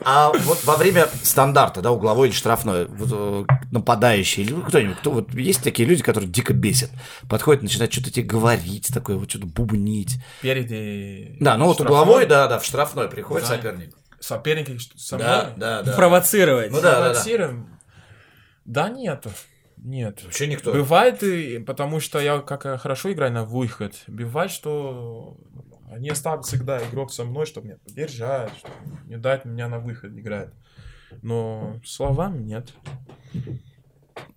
[0.00, 5.10] А вот во время стандарта, да, угловой или штрафной, вот, э, нападающий, или кто-нибудь, кто
[5.10, 6.90] вот есть такие люди, которые дико бесят,
[7.28, 10.16] подходят, начинают что-то тебе говорить, такое вот что-то бубнить.
[10.38, 11.36] Впереди.
[11.40, 13.56] Да, ну вот угловой, да, да, в штрафной приходит Да.
[13.56, 13.94] соперник.
[14.20, 15.52] Соперники что- со Да, мной?
[15.56, 15.92] да, да.
[15.92, 16.70] Провоцировать.
[16.70, 17.50] Ну да, да, да.
[18.64, 19.26] Да нет.
[19.82, 20.22] Нет.
[20.24, 20.72] Вообще никто.
[20.72, 23.94] Бывает, и- потому что я как э, хорошо играю на выход.
[24.06, 25.36] Бывает, что
[25.90, 28.74] они оставят всегда игрок со мной, чтобы меня поддержать, чтобы
[29.06, 30.50] не дать меня на выход играть.
[31.22, 32.72] Но словами нет.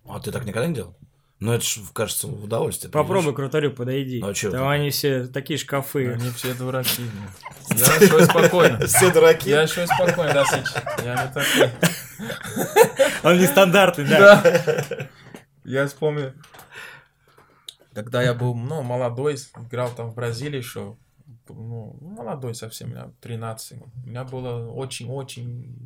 [0.06, 0.96] А ты так никогда не делал?
[1.40, 2.92] Ну это ж, кажется, в удовольствие.
[2.92, 4.20] Попробуй к вратарю подойди.
[4.20, 6.12] Ну, а чё Там они все такие шкафы.
[6.12, 7.02] Они все дураки.
[7.70, 8.86] Я еще спокойно.
[8.86, 9.50] Все дураки.
[9.50, 10.66] Я еще спокойно, да, Сыч.
[11.04, 11.70] Я не такой.
[13.24, 14.42] Он нестандартный, да.
[15.64, 16.34] Я вспомню,
[17.94, 19.36] когда я был, ну, молодой,
[19.66, 20.96] играл там в Бразилии еще,
[21.48, 23.78] ну, молодой совсем, у меня 13.
[24.04, 25.76] У меня было очень-очень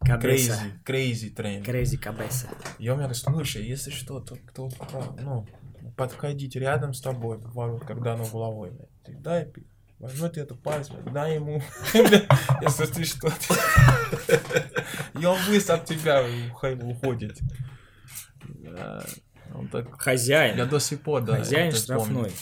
[0.00, 0.52] Кабеса.
[0.84, 1.64] crazy, crazy тренер.
[1.64, 2.48] Крейзи Кабеса.
[2.78, 4.68] И он мне говорит, слушай, если что, то кто,
[5.20, 5.46] ну,
[5.96, 8.72] подходить рядом с тобой, ворот, когда оно головой,
[9.04, 9.66] ты дай, пи-
[9.98, 11.62] возьми ты эту палец, дай ему,
[12.60, 13.28] если ты что
[15.18, 17.38] И он быстро от тебя ухо- уходит.
[18.48, 19.04] Да,
[19.54, 20.68] Он так, я Хозяин.
[20.68, 21.36] до сих пор, да.
[21.36, 21.78] Хозяин помню.
[21.82, 22.32] штрафной.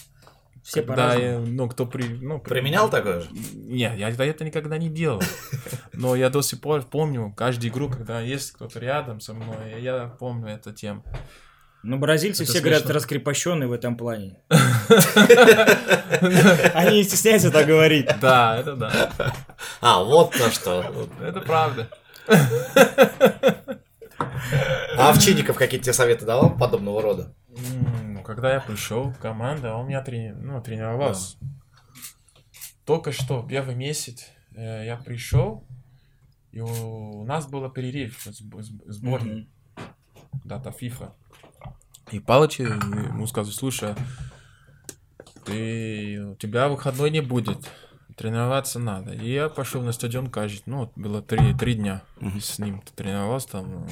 [0.63, 2.05] Все Когда я, ну, кто при...
[2.05, 3.29] Ну, при- Применял такое же?
[3.53, 5.21] Нет, я это это никогда не делал.
[5.93, 10.07] Но я до сих пор помню каждую игру, когда есть кто-то рядом со мной, я
[10.21, 11.03] помню эту тему.
[11.83, 12.95] Ну, бразильцы Это все говорят смешно.
[12.95, 14.37] раскрепощенные в этом плане.
[16.75, 18.09] Они не стесняются так говорить.
[18.21, 19.11] Да, это да.
[19.81, 21.09] А, вот то что.
[21.21, 21.89] Это правда.
[24.97, 27.35] А Овчинников какие-то тебе советы давал подобного рода?
[27.49, 31.37] Ну, когда я пришел в команду, он меня трени- ну, тренировался.
[32.85, 35.65] Только что, первый месяц, э, я пришел,
[36.51, 38.21] и у нас был перерыв
[38.87, 39.49] сборной.
[40.45, 41.13] дата FIFA.
[42.11, 43.95] И Палыч ему сказал, слушай,
[45.45, 47.71] ты, у тебя выходной не будет,
[48.23, 49.13] тренироваться надо.
[49.13, 52.05] И я пошел на стадион, кажется, ну, вот было три, три дня
[52.41, 53.89] с ним тренировался там, э,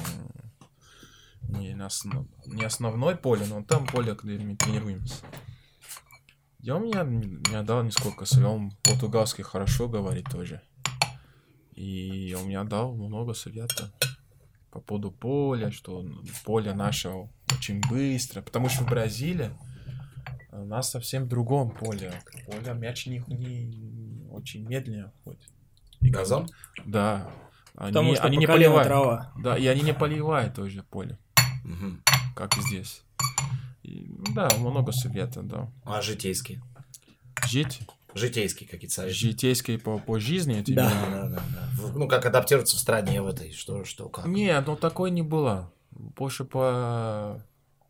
[1.49, 5.15] не, на основ- не основной поле, но там поле, где мы тренируемся.
[6.59, 10.61] И он мне, мне дал несколько советов, он португальский хорошо говорит тоже.
[11.73, 13.89] И он мне дал много советов
[14.69, 16.05] по поводу поля, что
[16.45, 17.11] поле наше
[17.51, 19.49] очень быстро, потому что в Бразилии
[20.53, 22.13] у нас совсем другом поле.
[22.45, 24.00] Поле мяч не, не
[24.41, 25.41] очень медленно ходит.
[26.01, 26.47] И Газон?
[26.85, 27.29] Да.
[27.75, 28.87] Они, Потому что они не поливают.
[28.87, 29.31] трава.
[29.37, 31.17] Да, и они не поливают тоже поле,
[31.63, 32.03] Мгм.
[32.35, 33.03] как и здесь.
[33.83, 35.71] И, да, много советов, да.
[35.85, 36.61] А житейские?
[37.47, 37.79] Жить.
[38.13, 39.15] Житейские какие-то советы.
[39.15, 40.61] Житейские по, по жизни.
[40.67, 40.89] Да.
[40.89, 44.25] Да, да, да, Ну, как адаптироваться в стране в этой, что, что, как.
[44.25, 45.71] Нет, ну такой не было.
[45.91, 47.41] Больше по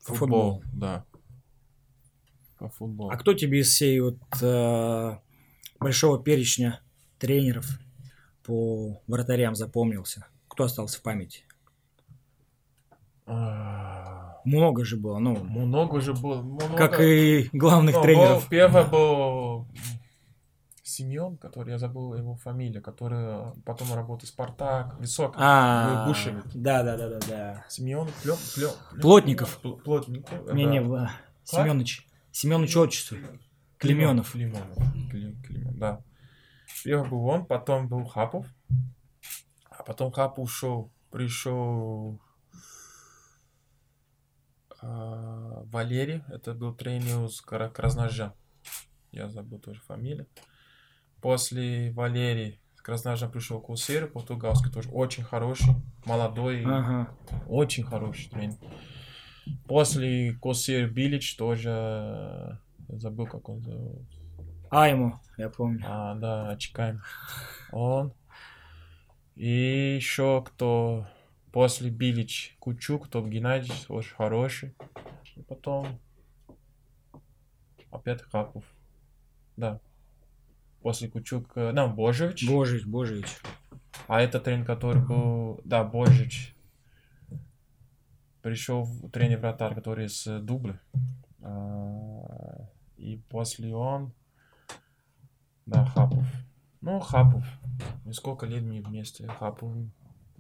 [0.06, 1.06] По футболу, да.
[2.60, 3.10] По футболу.
[3.10, 5.18] А кто тебе из всей вот э,
[5.82, 6.80] большого перечня
[7.20, 7.66] тренеров
[8.44, 10.26] по вратарям запомнился?
[10.48, 11.44] Кто остался в памяти?
[13.26, 16.42] А, Много же было, ну, Много же было.
[16.42, 16.76] много.
[16.76, 18.42] как и главных Ну, тренеров.
[18.44, 19.68] был- Первый был
[20.84, 26.44] Семен, который, я забыл его фамилию, который потом работал в Спартак, высокий, А, Бушевик.
[26.54, 27.66] да, да, да, да, да.
[27.70, 29.60] Семен, Плё- Плё- Плотников.
[29.64, 30.54] Пл- Плотников.
[30.54, 30.70] Не, да.
[30.72, 31.10] не, в-
[31.46, 32.06] Семенович.
[32.34, 33.18] Семенович отчество.
[33.82, 34.32] Клеменов.
[34.32, 34.78] Климонов.
[35.10, 36.04] Клим- Климон, да.
[36.84, 38.48] Первый был он, потом был Хапов.
[39.70, 42.22] А потом Хапов ушел, пришел
[44.82, 48.34] а, Валерий, это был тренер с Кра- Красножа.
[49.12, 50.28] Я забыл тоже фамилию.
[51.22, 55.76] После Валерий Красножа пришел Кусер, португальский тоже очень хороший,
[56.06, 57.16] молодой, Ага.
[57.48, 58.58] очень хороший тренер.
[59.68, 62.60] После Косир Билич тоже,
[63.00, 64.02] забыл, как он зовут.
[64.70, 65.84] Айму, я помню.
[65.86, 67.02] А, да, чекаем.
[67.72, 68.14] Он.
[69.36, 71.08] И еще кто
[71.52, 74.76] после Билич Кучук, Топ Геннадьевич, очень хороший.
[75.36, 76.00] И потом
[77.92, 78.64] опять Хапов.
[79.58, 79.80] Да.
[80.82, 82.48] После Кучук, э, да, Божевич.
[82.48, 83.28] Божич, Божич.
[84.08, 86.56] А это тренер, который был, да, Божич.
[88.42, 90.80] Пришел тренер вратарь, который из э, Дублы.
[91.42, 92.70] А,
[93.02, 94.14] И после он,
[95.66, 96.24] да, Хапов.
[96.82, 97.44] Ну, Хапов.
[98.06, 99.28] И сколько лет мы вместе.
[99.28, 99.74] Хапов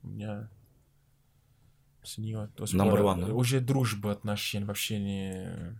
[0.03, 0.47] у меня
[2.03, 3.33] с нее до сих Number пор one, да?
[3.33, 5.79] уже дружба отношения, вообще не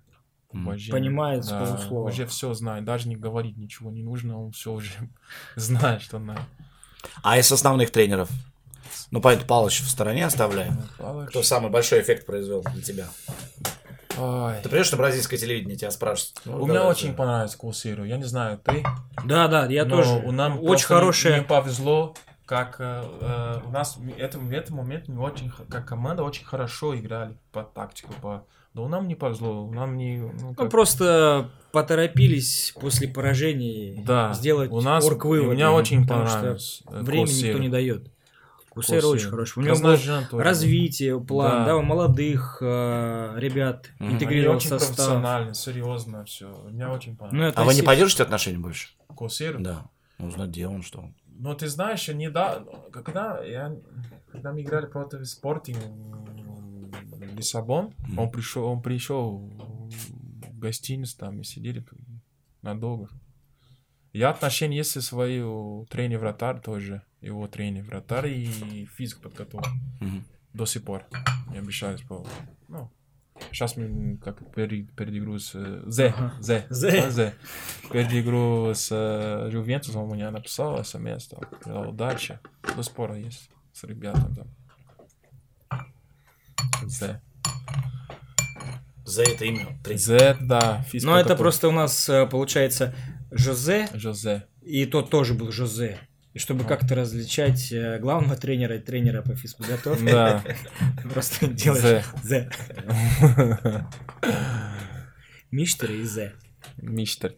[0.50, 0.92] уважение.
[0.92, 2.10] Понимает Да, полуслова.
[2.10, 4.92] Уже все знает, даже не говорить ничего не нужно, он все уже
[5.56, 6.42] знает, что надо.
[7.22, 8.30] А из основных тренеров?
[9.12, 10.78] Ну, понятно, Палыч в стороне оставляем.
[10.98, 11.30] Палыч.
[11.30, 13.08] Кто самый большой эффект произвел для тебя?
[14.18, 14.54] Ой.
[14.64, 16.42] Ты придешь на бразильское телевидение, тебя спрашивают.
[16.46, 17.16] Ну, У меня очень да.
[17.16, 18.04] понравился Кулсиру.
[18.04, 18.84] Я не знаю, ты.
[19.26, 20.10] Да, да, я но тоже.
[20.26, 22.14] У нам Очень просто не- повезло,
[22.46, 26.46] как э, э, у нас в этом, в этом моменте мы очень, как команда очень
[26.46, 28.44] хорошо играли по тактику, по.
[28.74, 30.18] Да нам не повезло, нам не.
[30.18, 34.34] Ну, Ну, как- просто поторопились после поражений да.
[34.34, 35.06] сделать у нас.
[35.06, 35.54] орг-вывод.
[35.56, 36.82] Мне очень потому что понравилось.
[36.90, 38.08] э, Времени никто не дает.
[38.88, 39.08] Кулсиру.
[39.10, 39.60] очень хороший.
[39.60, 40.28] У него тоже.
[40.32, 41.66] развитие, план, Да.
[41.66, 43.90] да, у молодых э, ребят.
[44.00, 44.96] Они интегрировал очень в состав.
[44.96, 46.48] профессионально, серьезно все.
[46.70, 47.54] Мне очень Ну, понравилось.
[47.54, 48.90] это А вы не поддержите отношения больше?
[49.08, 49.60] Кулсиру?
[49.60, 49.86] Да.
[50.18, 51.16] Нужно где он, что он.
[51.28, 53.76] Но ты знаешь, не да, когда я,
[54.32, 55.80] когда мы играли против Спортинг
[57.36, 58.20] Лиссабон, Мгм.
[58.20, 61.84] он пришел, он пришел в гостиницу там и сидели
[62.62, 63.10] надолго.
[64.14, 69.70] Я отношения есть свои у тренер вратарь тоже, его тренер вратарь и физик подготовка
[70.00, 70.24] Мгм.
[70.54, 71.06] до сих пор.
[71.52, 72.26] Не обещаюсь по,
[72.68, 72.90] ну,
[73.52, 75.52] сейчас мы как перед, перед игру с
[75.88, 76.14] Зе.
[76.40, 77.10] Зе, Зе.
[77.12, 77.34] Зе.
[77.92, 82.40] Перед игру с э, Ювентусом он мне написал смс, там, сказал, удачи,
[82.76, 84.48] до спора есть с ребятами там.
[86.86, 87.22] Зе.
[89.04, 89.78] За это имя.
[89.86, 92.96] Зе, да, физик Ну, это просто у нас э, получается
[93.32, 94.46] Жозе, Жозе.
[94.62, 96.00] и тот тоже был Жозе.
[96.34, 100.44] И чтобы как-то различать э, главного тренера и тренера по физподготовке, Да.
[101.14, 102.50] просто делаешь Зе.
[105.52, 106.34] Миштер и Зе.
[106.78, 107.34] Мистер.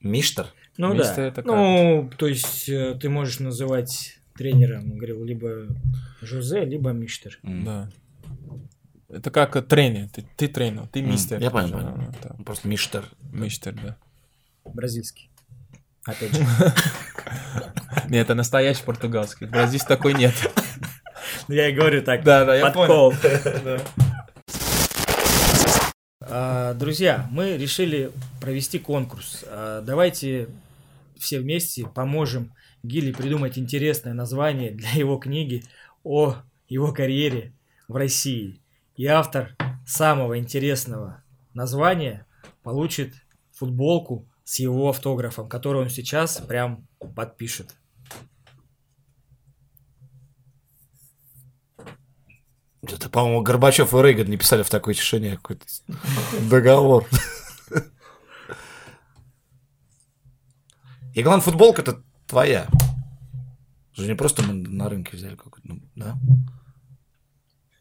[0.00, 0.46] Миштер?
[0.78, 1.32] Ну да.
[1.44, 5.66] Ну, то есть э, ты можешь называть тренером, говорил, либо
[6.22, 7.38] Жозе, либо Миштер.
[7.42, 7.90] Да.
[9.10, 10.08] Это как тренер.
[10.08, 11.38] Ты, ты тренер, ты мистер.
[11.38, 12.44] я понял, Да, понял.
[12.46, 13.04] Просто Миштер.
[13.30, 13.96] Мистер, да.
[14.64, 15.30] Бразильский.
[16.04, 16.42] Опять же.
[18.08, 19.48] Нет, это настоящий португальский.
[19.66, 20.34] Здесь такой нет.
[21.48, 22.22] Ну, Я и говорю так.
[22.24, 23.14] Да, да, я подкол.
[23.64, 23.80] Да.
[26.20, 29.44] А, Друзья, мы решили провести конкурс.
[29.46, 30.48] А, Давайте
[31.18, 35.64] все вместе поможем Гиле придумать интересное название для его книги
[36.02, 36.36] о
[36.68, 37.52] его карьере
[37.88, 38.60] в России.
[38.96, 41.22] И автор самого интересного
[41.54, 42.26] названия
[42.62, 43.14] получит
[43.52, 47.74] футболку с его автографом, которую он сейчас прям подпишет.
[52.84, 55.64] Это, по-моему, Горбачев и Рейган не писали в такой тишине какой-то
[56.50, 57.06] договор.
[61.14, 62.66] И главное, футболка-то твоя.
[63.94, 66.16] Же не просто мы на рынке взяли какую-то, ну, да?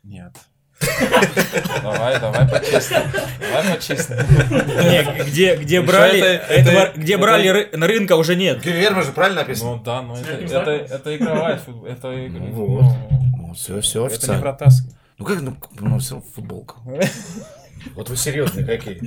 [0.03, 0.33] Нет.
[1.83, 3.05] Давай, давай по-честному.
[3.39, 4.21] Давай по-честному.
[4.21, 8.61] Не, где, где брали, это- этого- это- где это- брали ры- на рынка уже нет.
[8.61, 9.75] Гильермо же правильно написано?
[9.77, 11.61] Ну да, но это, С это, этим это, игровая.
[11.87, 12.95] Это, игр- Вот.
[13.51, 14.41] Ну, все, все это не официально.
[14.41, 14.95] вратарский.
[15.17, 16.75] Ну как, ну, ну все равно футболка.
[17.95, 18.99] Вот вы серьезные какие.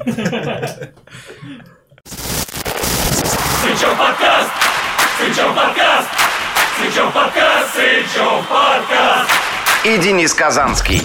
[3.63, 4.51] Сычев подкаст!
[5.17, 6.09] Сычев подкаст!
[6.77, 7.75] Сычев подкаст!
[7.75, 9.31] Сычев подкаст!
[9.85, 11.03] и Денис Казанский.